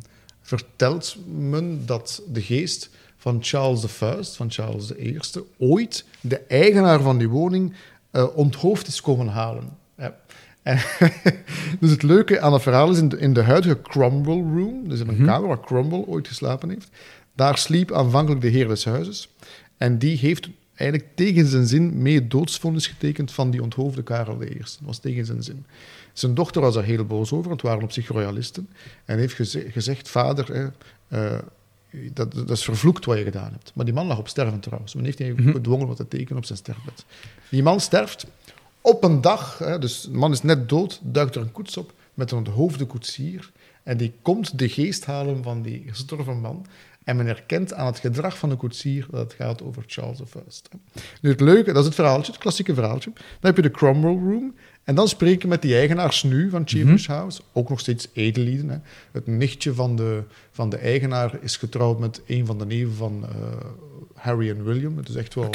vertelt 0.43 1.17
men 1.39 1.87
dat 1.87 2.23
de 2.33 2.43
geest 2.43 2.91
van 3.17 3.39
Charles 3.41 3.85
I, 3.85 4.25
van 4.37 4.51
Charles 4.51 4.93
I, 4.97 5.19
ooit 5.59 6.05
de 6.21 6.39
eigenaar 6.39 7.01
van 7.01 7.19
die 7.19 7.29
woning 7.29 7.75
uh, 8.13 8.37
onthoofd 8.37 8.87
is 8.87 9.01
komen 9.01 9.29
halen. 9.29 9.69
Ja. 9.97 10.15
dus 11.81 11.91
het 11.91 12.03
leuke 12.03 12.41
aan 12.41 12.53
het 12.53 12.63
verhaal 12.63 12.91
is, 12.91 12.99
in 12.99 13.09
de, 13.09 13.19
in 13.19 13.33
de 13.33 13.43
huidige 13.43 13.83
Cromwell 13.83 14.43
Room, 14.57 14.89
dus 14.89 15.01
in 15.01 15.09
een 15.09 15.15
mhm. 15.15 15.25
kamer 15.25 15.49
waar 15.49 15.61
Cromwell 15.61 16.05
ooit 16.07 16.29
geslapen 16.29 16.69
heeft, 16.69 16.89
daar 17.35 17.59
sliep 17.59 17.93
aanvankelijk 17.93 18.41
de 18.41 18.49
heer 18.49 18.69
des 18.69 18.85
huizes. 18.85 19.29
En 19.77 19.99
die 19.99 20.19
heeft 20.19 20.49
eigenlijk 20.75 21.11
tegen 21.15 21.47
zijn 21.47 21.67
zin 21.67 22.03
mee 22.03 22.15
het 22.15 22.31
doodsvonnis 22.31 22.87
getekend 22.87 23.33
van 23.33 23.51
die 23.51 23.63
onthoofde 23.63 24.03
Karel 24.03 24.43
I. 24.43 24.59
Dat 24.59 24.79
was 24.81 24.99
tegen 24.99 25.27
zijn 25.27 25.43
zin. 25.43 25.67
Zijn 26.13 26.35
dochter 26.35 26.63
was 26.63 26.77
er 26.77 26.85
heel 26.85 27.05
boos 27.05 27.33
over, 27.33 27.49
want 27.49 27.61
het 27.61 27.71
waren 27.71 27.85
op 27.85 27.93
zich 27.93 28.09
royalisten. 28.09 28.69
En 29.05 29.19
heeft 29.19 29.35
gezegd, 29.73 30.09
vader, 30.09 30.73
eh, 31.09 31.39
dat, 32.13 32.33
dat, 32.33 32.51
is 32.51 32.65
vervloekt 32.65 33.05
wat 33.05 33.19
je 33.19 33.25
gedaan 33.25 33.53
hebt. 33.53 33.73
Maar 33.75 33.85
die 33.85 33.95
man 33.95 34.07
lag 34.07 34.19
op 34.19 34.29
sterven 34.29 34.61
trouwens. 34.61 34.95
Men 34.95 35.05
heeft 35.05 35.19
hem 35.19 35.53
gedwongen 35.53 35.87
wat 35.87 35.97
te 35.97 36.09
tekenen 36.09 36.39
op 36.39 36.45
zijn 36.45 36.59
sterfbed. 36.59 37.05
Die 37.49 37.63
man 37.63 37.81
sterft 37.81 38.27
op 38.81 39.05
een 39.05 39.21
dag, 39.21 39.59
hè, 39.59 39.79
dus 39.79 40.01
de 40.01 40.11
man 40.11 40.33
is 40.33 40.43
net 40.43 40.69
dood, 40.69 41.01
duikt 41.03 41.35
er 41.35 41.43
een 41.43 41.53
koets 41.53 41.77
op 41.77 41.93
met 42.15 42.31
een 42.31 42.39
onthoofde 42.39 42.87
koetsier. 42.87 43.51
En 43.83 43.97
die 43.97 44.13
komt 44.23 44.59
de 44.59 44.69
geest 44.69 45.05
halen 45.05 45.43
van 45.43 45.63
die 45.63 45.85
gestorven 45.87 46.41
man. 46.41 46.67
En 47.11 47.17
men 47.17 47.27
herkent 47.27 47.75
aan 47.75 47.87
het 47.87 47.99
gedrag 47.99 48.39
van 48.39 48.49
de 48.49 48.57
koetsier 48.57 49.07
dat 49.11 49.21
het 49.21 49.33
gaat 49.33 49.63
over 49.63 49.85
Charles 49.87 50.21
I. 50.21 50.25
Nu, 51.21 51.31
het 51.31 51.41
leuke, 51.41 51.73
dat 51.73 51.81
is 51.81 51.85
het 51.85 51.95
verhaaltje, 51.95 52.33
het 52.33 52.41
klassieke 52.41 52.75
verhaaltje. 52.75 53.11
Dan 53.15 53.25
heb 53.41 53.57
je 53.57 53.63
de 53.63 53.71
Cromwell 53.71 54.13
Room. 54.13 54.55
En 54.85 54.95
dan 54.95 55.09
spreken 55.09 55.49
met 55.49 55.63
die 55.63 55.75
eigenaars 55.75 56.23
nu 56.23 56.51
van 56.51 56.63
Chevenix 56.69 57.07
mhm. 57.07 57.17
House, 57.17 57.41
ook 57.53 57.69
nog 57.69 57.81
steeds 57.81 58.09
edellieden. 58.13 58.69
Hè. 58.69 58.77
Het 59.13 59.27
nichtje 59.27 59.75
van 59.75 59.97
de, 59.97 60.23
van 60.51 60.71
de 60.71 60.77
eigenaar 60.77 61.39
is 61.41 61.57
getrouwd 61.57 61.99
met 61.99 62.23
een 62.27 62.47
van 62.47 62.59
de 62.59 62.67
neven 62.67 62.95
van 62.95 63.25
uh, 63.25 63.71
Harry 64.21 64.51
en 64.51 64.65
William. 64.65 64.97
Het 64.97 65.09
is 65.09 65.15
echt 65.15 65.35
wel 65.35 65.51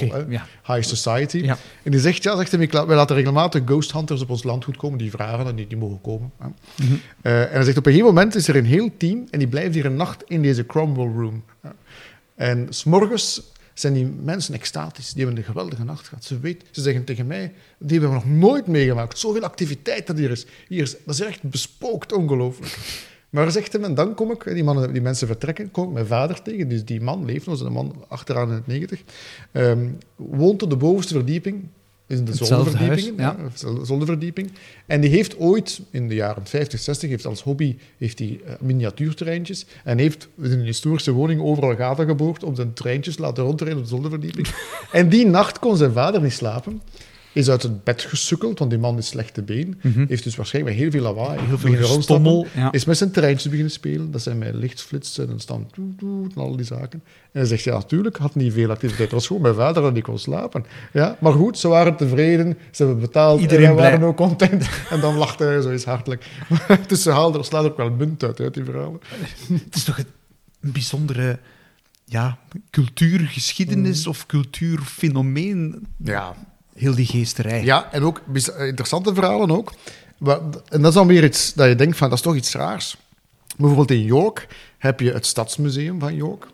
high 0.66 0.82
society. 0.82 1.50
En 1.84 1.92
die 1.92 2.00
zegt, 2.00 2.24
ja, 2.24 2.36
zegt 2.36 2.52
hij, 2.52 2.68
wij 2.70 2.96
laten 2.96 3.16
regelmatig 3.16 3.62
ghost 3.66 3.92
hunters 3.92 4.22
op 4.22 4.30
ons 4.30 4.44
landgoed 4.44 4.78
komen, 4.78 4.98
die 4.98 5.12
vragen 5.12 5.48
en 5.48 5.56
die, 5.56 5.68
die 5.68 5.78
mogen 5.78 6.02
komen. 6.02 6.32
Hè. 6.38 6.48
Mhm. 6.84 6.94
Uh, 7.22 7.42
en 7.42 7.52
hij 7.52 7.64
zegt, 7.64 7.78
op 7.78 7.86
een 7.86 7.92
gegeven 7.92 8.14
moment 8.14 8.36
is 8.36 8.48
er 8.48 8.56
een 8.56 8.66
heel 8.66 8.90
team 8.98 9.28
en 9.30 9.40
die 9.40 9.48
blijft 9.48 9.74
hier 9.74 9.86
een 9.86 9.96
nacht 9.96 10.24
in 10.28 10.42
deze 10.42 10.66
Cromwell 10.66 11.12
Room. 11.16 11.44
En 12.36 12.68
s'morgens 12.70 13.42
zijn 13.74 13.94
die 13.94 14.06
mensen 14.06 14.54
extatisch. 14.54 15.14
Die 15.14 15.24
hebben 15.24 15.42
een 15.42 15.48
geweldige 15.48 15.84
nacht 15.84 16.08
gehad. 16.08 16.24
Ze, 16.24 16.40
weet, 16.40 16.64
ze 16.72 16.82
zeggen 16.82 17.04
tegen 17.04 17.28
mij, 17.28 17.54
die 17.78 18.00
hebben 18.00 18.10
we 18.10 18.26
nog 18.26 18.38
nooit 18.38 18.68
meegemaakt. 18.68 19.20
Zoveel 19.20 19.44
activiteit 19.44 20.08
dat 20.08 20.18
hier 20.18 20.32
is. 20.32 20.46
Hier 20.68 20.82
is 20.82 20.96
dat 21.06 21.16
is 21.16 21.22
echt 21.22 21.42
bespookt, 21.42 22.14
ongelooflijk. 22.14 22.78
Maar 23.36 23.52
zegt 23.52 23.74
hem, 23.74 23.84
en 23.84 23.94
dan 23.94 24.14
kom 24.14 24.32
ik, 24.32 24.44
die, 24.44 24.64
mannen, 24.64 24.94
die 24.94 25.02
mensen 25.02 25.28
vertrekken, 25.28 25.72
kom 25.72 25.88
ik 25.88 25.94
mijn 25.94 26.06
vader 26.06 26.42
tegen. 26.42 26.68
Dus 26.68 26.86
die 26.86 27.02
man 27.02 27.26
leeft 27.26 27.46
nog, 27.46 27.60
een 27.60 27.72
man 27.72 28.06
achteraan 28.08 28.50
in 28.50 28.56
het 28.56 28.68
negentig. 28.68 29.02
Um, 29.52 29.98
woont 30.16 30.64
op 30.64 30.70
de 30.70 30.76
bovenste 30.76 31.14
verdieping 31.14 31.64
in 32.08 32.26
de 32.26 32.36
zolderverdieping. 32.36 33.20
Ja. 33.20 33.36
zolderverdieping. 33.84 34.52
En 34.86 35.02
die 35.02 35.10
heeft 35.10 35.38
ooit, 35.38 35.82
in 35.90 36.08
de 36.08 36.16
jaren 36.16 36.46
50, 36.46 36.80
60, 36.80 37.10
heeft 37.10 37.26
als 37.26 37.42
hobby 37.42 37.78
heeft 37.98 38.18
die, 38.18 38.42
uh, 38.46 38.52
miniatuurtreintjes. 38.60 39.66
En 39.84 39.98
heeft 39.98 40.28
in 40.42 40.52
een 40.52 40.66
historische 40.66 41.12
woning 41.12 41.42
overal 41.42 41.76
gaten 41.76 42.06
geboord 42.06 42.44
om 42.44 42.56
zijn 42.56 42.74
treintjes 42.74 43.18
laten 43.18 43.44
rondrijden 43.44 43.78
op 43.78 43.84
de 43.84 43.90
zolderverdieping. 43.90 44.48
en 44.92 45.10
die 45.10 45.26
nacht 45.26 45.60
kon 45.60 45.78
zijn 45.78 45.94
vader 45.94 46.22
niet 46.22 46.34
slapen 46.34 46.82
is 47.36 47.50
uit 47.50 47.64
het 47.64 47.84
bed 47.84 48.02
gesukkeld, 48.02 48.60
want 48.60 48.72
die 48.72 48.80
man 48.80 48.98
is 48.98 49.08
slechte 49.08 49.42
been. 49.42 49.80
Mhm. 49.82 50.06
Heeft 50.08 50.24
dus 50.24 50.36
waarschijnlijk 50.36 50.76
heel 50.76 50.92
veel 50.92 51.02
lawaai, 51.02 51.40
heel 51.40 51.58
veel 51.58 52.02
stommel. 52.02 52.48
Is 52.72 52.86
met 52.86 52.98
zijn 52.98 53.12
treintjes 53.12 53.50
beginnen 53.50 53.72
spelen. 53.72 54.12
Dat 54.12 54.22
zijn 54.22 54.38
met 54.38 54.54
lichtflitsen 54.54 55.30
en 55.30 55.40
staan 55.40 55.68
en 56.00 56.32
al 56.36 56.56
die 56.56 56.66
zaken. 56.66 57.04
En 57.32 57.40
hij 57.40 57.46
zegt, 57.46 57.64
ja, 57.64 57.74
natuurlijk, 57.74 58.18
had 58.18 58.36
niet 58.36 58.54
veel 58.54 58.70
activiteit. 58.70 59.04
Het 59.04 59.12
was 59.12 59.28
gewoon 59.28 59.42
mijn 59.42 59.56
vader 59.56 59.86
en 59.86 59.94
die 59.94 60.04
kon 60.04 60.20
slapen. 60.20 60.66
Ja, 60.94 61.18
maar 61.20 61.34
goed, 61.34 61.58
ze 61.58 61.68
waren 61.68 61.96
tevreden, 61.96 62.58
ze 62.72 62.84
hebben 62.84 63.02
betaald. 63.02 63.42
Iedereen 63.42 63.66
en 63.66 63.76
waren 63.76 64.04
ook 64.04 64.16
content. 64.16 64.70
En 64.90 65.00
dan 65.00 65.16
lachte 65.16 65.44
hij 65.44 65.62
zo 65.62 65.70
eens 65.70 65.86
hartelijk. 65.86 66.26
dus 66.88 67.02
ze 67.02 67.12
haalden 67.12 67.40
er 67.40 67.46
slaat 67.46 67.66
ook 67.66 67.78
wel 67.78 67.92
munt 67.92 68.24
uit, 68.24 68.40
uit 68.40 68.54
die 68.54 68.64
verhalen. 68.64 69.00
Het 69.66 69.76
is 69.76 69.84
toch 69.84 69.98
een 69.98 70.72
bijzondere 70.72 71.40
ja, 72.06 72.38
cultuurgeschiedenis 72.70 74.04
mm. 74.04 74.10
of 74.10 74.26
cultuurfenomeen. 74.26 75.88
Ja, 76.04 76.36
Heel 76.76 76.96
die 76.96 77.06
geesterij. 77.06 77.64
Ja, 77.64 77.92
en 77.92 78.04
ook 78.04 78.22
interessante 78.58 79.14
verhalen 79.14 79.52
ook. 79.52 79.74
En 80.70 80.82
dat 80.82 80.86
is 80.86 80.94
dan 80.94 81.08
weer 81.08 81.24
iets 81.24 81.54
dat 81.54 81.68
je 81.68 81.76
denkt 81.76 81.98
van, 81.98 82.10
dat 82.10 82.18
is 82.18 82.24
toch 82.24 82.36
iets 82.36 82.54
raars. 82.54 82.98
Bijvoorbeeld 83.58 83.92
in 83.92 84.04
York 84.04 84.48
heb 84.78 85.00
je 85.00 85.12
het 85.12 85.26
Stadsmuseum 85.26 86.00
van 86.00 86.16
York. 86.16 86.48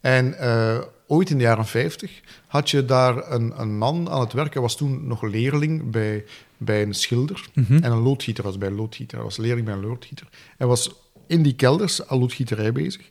En 0.00 0.36
uh, 0.40 0.78
ooit 1.06 1.30
in 1.30 1.36
de 1.36 1.42
jaren 1.42 1.66
50 1.66 2.20
had 2.46 2.70
je 2.70 2.84
daar 2.84 3.30
een, 3.32 3.60
een 3.60 3.78
man 3.78 4.10
aan 4.10 4.20
het 4.20 4.32
werken, 4.32 4.60
was 4.62 4.76
toen 4.76 5.06
nog 5.06 5.22
leerling 5.22 5.90
bij, 5.90 6.24
bij 6.56 6.82
een 6.82 6.94
schilder. 6.94 7.48
Mhm. 7.54 7.72
En 7.72 7.92
een 7.92 8.02
loodgieter 8.02 8.44
was 8.44 8.58
bij 8.58 8.68
een 8.68 8.74
loodgieter. 8.74 9.16
Hij 9.16 9.26
was 9.26 9.36
leerling 9.36 9.66
bij 9.66 9.74
een 9.74 9.86
loodgieter. 9.86 10.28
Hij 10.56 10.66
was 10.66 10.94
in 11.26 11.42
die 11.42 11.54
kelders 11.54 12.08
aan 12.08 12.18
loodgieterij 12.18 12.72
bezig. 12.72 13.10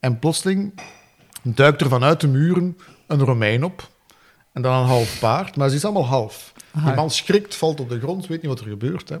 En 0.00 0.18
plotseling 0.18 0.80
duikt 1.42 1.80
er 1.80 1.88
vanuit 1.88 2.20
de 2.20 2.28
muren 2.28 2.76
een 3.06 3.20
Romein 3.20 3.64
op 3.64 3.90
en 4.56 4.62
dan 4.62 4.80
een 4.80 4.86
half 4.86 5.18
paard, 5.18 5.56
maar 5.56 5.68
ze 5.68 5.76
is 5.76 5.84
allemaal 5.84 6.06
half. 6.06 6.52
Die 6.84 6.94
man 6.94 7.10
schrikt, 7.10 7.54
valt 7.54 7.80
op 7.80 7.88
de 7.88 7.98
grond, 7.98 8.26
weet 8.26 8.42
niet 8.42 8.50
wat 8.50 8.60
er 8.60 8.66
gebeurt. 8.66 9.08
Hè. 9.08 9.16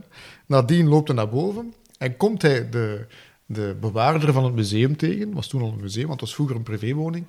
Nadien 0.46 0.88
loopt 0.88 1.08
hij 1.08 1.16
naar 1.16 1.28
boven 1.28 1.74
en 1.98 2.16
komt 2.16 2.42
hij 2.42 2.70
de, 2.70 3.06
de 3.46 3.76
bewaarder 3.80 4.32
van 4.32 4.44
het 4.44 4.54
museum 4.54 4.96
tegen. 4.96 5.32
was 5.32 5.48
toen 5.48 5.62
al 5.62 5.68
een 5.68 5.80
museum, 5.80 6.06
want 6.06 6.20
het 6.20 6.28
was 6.28 6.34
vroeger 6.34 6.56
een 6.56 6.62
privéwoning. 6.62 7.26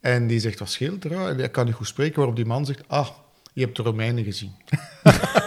En 0.00 0.26
die 0.26 0.40
zegt, 0.40 0.58
wat 0.58 0.70
scheelt 0.70 1.04
er? 1.04 1.12
En 1.12 1.38
hij 1.38 1.48
kan 1.48 1.64
niet 1.64 1.74
goed 1.74 1.86
spreken, 1.86 2.16
waarop 2.16 2.36
die 2.36 2.44
man 2.44 2.66
zegt, 2.66 2.82
ah, 2.86 3.08
je 3.52 3.62
hebt 3.62 3.76
de 3.76 3.82
Romeinen 3.82 4.24
gezien. 4.24 4.52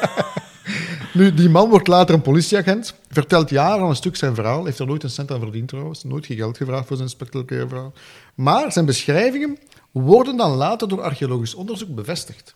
nu, 1.13 1.34
die 1.34 1.49
man 1.49 1.69
wordt 1.69 1.88
later 1.88 2.15
een 2.15 2.21
politieagent, 2.21 2.95
vertelt 3.10 3.49
jaren 3.49 3.88
een 3.88 3.95
stuk 3.95 4.15
zijn 4.15 4.36
verhaal, 4.36 4.65
heeft 4.65 4.80
er 4.80 4.88
nooit 4.88 5.04
een 5.04 5.10
cent 5.10 5.32
aan 5.32 5.39
verdiend 5.39 5.67
trouwens, 5.67 6.04
nooit 6.04 6.26
geen 6.26 6.38
geld 6.38 6.58
gevraagd 6.58 6.88
voor 6.88 6.97
zijn 6.97 7.10
spectaculaire 7.10 7.69
verhaal. 7.69 7.93
Maar 8.36 8.71
zijn 8.71 8.86
beschrijvingen 8.86 9.58
worden 9.93 10.38
dan 10.38 10.51
later 10.51 10.88
door 10.88 11.01
archeologisch 11.01 11.53
onderzoek 11.53 11.95
bevestigd. 11.95 12.56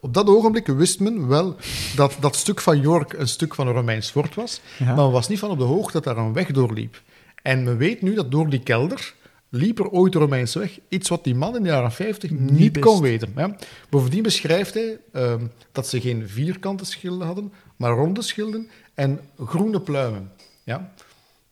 Op 0.00 0.14
dat 0.14 0.26
ogenblik 0.26 0.66
wist 0.66 1.00
men 1.00 1.28
wel 1.28 1.56
dat 1.96 2.16
dat 2.20 2.36
stuk 2.36 2.60
van 2.60 2.80
York 2.80 3.12
een 3.12 3.28
stuk 3.28 3.54
van 3.54 3.66
een 3.66 3.72
Romeins 3.72 4.10
fort 4.10 4.34
was, 4.34 4.60
maar 4.78 4.94
men 4.94 5.10
was 5.10 5.28
niet 5.28 5.38
van 5.38 5.50
op 5.50 5.58
de 5.58 5.64
hoogte 5.64 5.92
dat 5.92 6.04
daar 6.04 6.16
een 6.16 6.32
weg 6.32 6.50
doorliep. 6.50 7.02
En 7.42 7.62
men 7.64 7.76
weet 7.76 8.02
nu 8.02 8.14
dat 8.14 8.30
door 8.30 8.50
die 8.50 8.62
kelder 8.62 9.14
liep 9.50 9.78
er 9.78 9.90
ooit 9.90 10.14
een 10.14 10.20
Romeinse 10.20 10.58
weg. 10.58 10.78
Iets 10.88 11.08
wat 11.08 11.24
die 11.24 11.34
man 11.34 11.56
in 11.56 11.62
de 11.62 11.68
jaren 11.68 11.92
50 11.92 12.30
niet, 12.30 12.78
kon 12.78 13.00
weten. 13.00 13.32
Hè. 13.34 13.46
Bovendien 13.90 14.22
beschrijft 14.22 14.74
hij 14.74 14.98
ehm, 15.12 15.46
dat 15.72 15.88
ze 15.88 16.00
geen 16.00 16.28
vierkante 16.28 16.84
schilden 16.84 17.26
hadden, 17.26 17.52
maar 17.76 17.90
ronde 17.90 18.22
schilden 18.22 18.68
en 18.94 19.20
groene 19.44 19.80
pluimen. 19.80 20.32
Ja? 20.64 20.92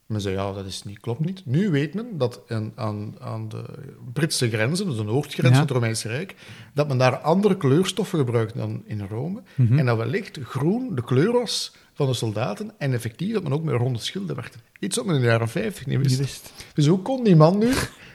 Men 0.08 0.20
zei, 0.20 0.34
ja, 0.34 0.52
dat 0.52 0.66
is 0.66 0.82
niet, 0.82 1.00
klopt 1.00 1.24
niet. 1.24 1.42
Nu 1.44 1.70
weet 1.70 1.94
men 1.94 2.18
dat 2.18 2.40
aan, 2.74 3.14
aan 3.18 3.48
de 3.48 3.64
Britse 4.12 4.48
grenzen, 4.48 4.86
dus 4.86 4.96
de 4.96 5.02
noordgrens 5.02 5.52
van 5.52 5.60
het 5.60 5.70
Romeinse 5.70 6.08
Rijk, 6.08 6.34
dat 6.74 6.88
men 6.88 6.98
daar 6.98 7.16
andere 7.16 7.56
kleurstoffen 7.56 8.18
gebruikt 8.18 8.56
dan 8.56 8.82
in 8.86 9.06
Rome. 9.10 9.42
Mhm. 9.54 9.78
En 9.78 9.86
dat 9.86 9.96
wellicht 9.96 10.38
groen 10.42 10.94
de 10.94 11.04
kleur 11.04 11.32
was 11.32 11.72
van 11.92 12.06
de 12.06 12.14
soldaten 12.14 12.70
en 12.78 12.92
effectief 12.92 13.32
dat 13.32 13.42
men 13.42 13.52
ook 13.52 13.62
met 13.62 13.74
ronde 13.74 13.98
schilden 13.98 14.36
werkte. 14.36 14.58
Iets 14.78 14.96
wat 14.96 15.06
men 15.06 15.14
in 15.14 15.20
de 15.20 15.26
jaren 15.26 15.48
50 15.48 15.86
niet 15.86 15.98
wist. 15.98 16.18
wist. 16.18 16.52
Dus 16.74 16.86
hoe 16.86 17.02
kon 17.02 17.24
die 17.24 17.36
man 17.36 17.58
nu, 17.58 17.72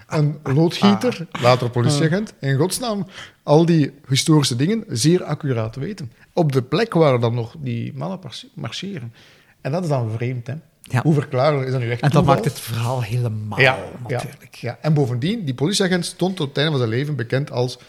een 0.08 0.39
loodgieter, 0.43 1.27
ah. 1.32 1.41
later 1.41 1.69
politieagent, 1.69 2.34
in 2.39 2.58
godsnaam 2.58 3.06
al 3.43 3.65
die 3.65 3.91
historische 4.08 4.56
dingen 4.56 4.84
zeer 4.88 5.23
accuraat 5.23 5.75
weten? 5.75 6.12
Op 6.34 6.51
de 6.51 6.62
plek 6.62 6.93
waar 6.93 7.19
dan 7.19 7.34
nog 7.34 7.56
die 7.60 7.93
mannen 7.93 8.19
marcheren. 8.53 9.13
En 9.62 9.71
dat 9.71 9.84
is 9.84 9.89
dan 9.89 10.12
vreemd, 10.12 10.47
hè? 10.47 10.56
Ja. 10.83 11.01
Hoe 11.01 11.13
verklaren 11.13 11.65
is 11.65 11.71
dat 11.71 11.81
nu 11.81 11.91
echt 11.91 12.01
En 12.01 12.09
dat 12.09 12.25
maakt 12.25 12.45
het 12.45 12.59
verhaal 12.59 13.01
helemaal, 13.03 13.59
ja, 13.59 13.77
natuurlijk. 14.07 14.55
Ja, 14.55 14.77
En 14.81 14.93
bovendien, 14.93 15.45
die 15.45 15.53
politieagent 15.53 16.05
stond 16.05 16.35
tot 16.35 16.47
het 16.47 16.57
einde 16.57 16.71
van 16.71 16.79
zijn 16.79 16.91
leven 16.91 17.15
bekend 17.15 17.51
als 17.51 17.79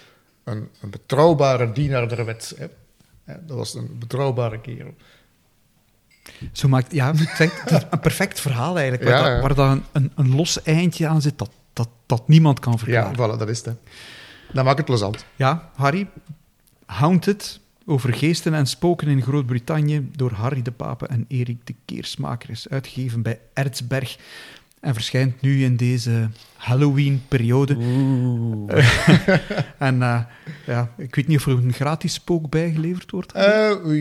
een, 0.44 0.68
een 0.80 0.90
betrouwbare 0.90 1.72
dienaar 1.72 2.08
der 2.08 2.24
wet. 2.24 2.54
Hè. 2.58 2.66
Dat 3.46 3.56
was 3.56 3.74
een 3.74 3.96
betrouwbare 3.98 4.60
kerel. 4.60 4.94
Zo 6.52 6.68
maakt, 6.68 6.92
ja, 6.92 7.12
het 7.14 7.86
een 7.90 8.00
perfect 8.00 8.40
verhaal 8.40 8.78
eigenlijk, 8.78 9.10
waar, 9.10 9.40
waar 9.40 9.54
dan 9.54 9.84
een, 9.92 10.12
een, 10.14 10.34
los 10.34 10.62
eindje 10.62 11.06
aan 11.06 11.22
zit 11.22 11.38
dat, 11.38 11.50
dat, 11.72 11.88
dat 12.06 12.28
niemand 12.28 12.60
kan 12.60 12.78
verklaren. 12.78 13.16
Ja, 13.16 13.34
voilà, 13.34 13.38
dat 13.38 13.48
is 13.48 13.64
het. 13.64 13.76
Dat 14.52 14.64
maakt 14.64 14.76
het 14.76 14.86
plezant. 14.86 15.24
Ja, 15.36 15.70
Harry, 15.74 16.08
Haunted, 16.86 17.60
over 17.86 18.14
geesten 18.14 18.54
en 18.54 18.66
spoken 18.66 19.08
in 19.08 19.22
Groot-Brittannië 19.22 20.08
door 20.16 20.32
Harry 20.32 20.62
de 20.62 20.70
Pape 20.70 21.06
en 21.06 21.24
Erik 21.28 21.66
de 21.66 21.74
Keersmaker 21.84 22.50
is 22.50 22.68
uitgegeven 22.68 23.22
bij 23.22 23.40
Erzberg 23.52 24.16
en 24.84 24.94
verschijnt 24.94 25.40
nu 25.40 25.64
in 25.64 25.76
deze 25.76 26.28
Halloween-periode. 26.56 27.76
En 29.78 29.94
uh, 29.94 30.20
Ja, 30.66 30.90
ik 30.96 31.14
weet 31.14 31.26
niet 31.26 31.38
of 31.38 31.46
er 31.46 31.52
een 31.52 31.72
gratis 31.72 32.12
spook 32.12 32.50
bijgeleverd 32.50 33.10
wordt. 33.10 33.36
Uh, 33.36 33.42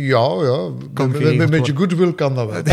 ja, 0.07 0.27
ja. 0.41 0.69
Kan 0.93 1.11
met, 1.11 1.21
met 1.21 1.39
een 1.39 1.49
beetje 1.49 1.75
goodwill 1.75 2.13
kan 2.13 2.35
dat 2.35 2.49
wel. 2.49 2.63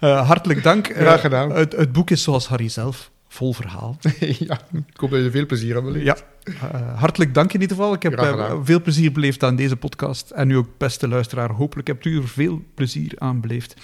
uh, 0.00 0.26
hartelijk 0.30 0.62
dank. 0.62 0.86
Graag 0.96 1.20
gedaan. 1.20 1.52
Het, 1.52 1.72
het, 1.72 1.92
boek 1.92 2.10
is 2.10 2.22
zoals 2.22 2.46
Harry 2.46 2.68
zelf, 2.68 3.10
vol 3.28 3.52
verhaal. 3.52 3.96
ja, 4.18 4.60
ik 4.72 4.96
hoop 4.96 5.10
dat 5.10 5.22
je 5.22 5.30
veel 5.30 5.46
plezier 5.46 5.74
hebt 5.74 5.86
beleefd. 5.86 6.04
Ja, 6.04 6.16
hartelijk 6.94 7.34
dank 7.34 7.52
in 7.52 7.60
ieder 7.60 7.76
geval. 7.76 7.94
Ik 7.94 8.02
heb 8.02 8.60
veel 8.62 8.82
plezier 8.82 9.12
beleefd 9.12 9.42
aan 9.42 9.56
deze 9.56 9.76
podcast. 9.76 10.30
En 10.30 10.50
u 10.50 10.54
ook, 10.54 10.68
beste 10.78 11.08
luisteraar, 11.08 11.50
hopelijk 11.50 11.88
hebt 11.88 12.04
u 12.04 12.16
er 12.16 12.28
veel 12.28 12.62
plezier 12.74 13.12
aan 13.18 13.40
beleefd. 13.40 13.74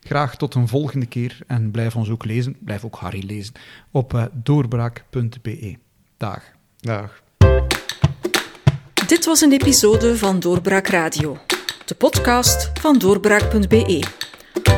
Graag 0.00 0.36
tot 0.36 0.54
een 0.54 0.68
volgende 0.68 1.06
keer 1.06 1.38
en 1.46 1.70
blijf 1.70 1.96
ons 1.96 2.10
ook 2.10 2.24
lezen, 2.24 2.56
blijf 2.60 2.84
ook 2.84 2.96
Harry 2.96 3.24
lezen, 3.26 3.54
op 3.90 4.30
doorbraak.be. 4.32 5.76
Dag. 6.16 6.42
Dag. 6.80 7.22
Dit 9.06 9.24
was 9.24 9.40
een 9.40 9.52
episode 9.52 10.16
van 10.16 10.40
Doorbraak 10.40 10.86
Radio, 10.86 11.38
de 11.84 11.94
podcast 11.94 12.70
van 12.80 12.98
doorbraak.be. 12.98 14.02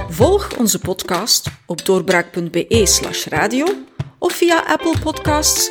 Volg 0.09 0.57
onze 0.59 0.79
podcast 0.79 1.51
op 1.67 1.85
doorbraak.be/slash 1.85 3.27
radio 3.27 3.67
of 4.19 4.33
via 4.33 4.65
Apple 4.67 4.95
Podcasts, 5.03 5.71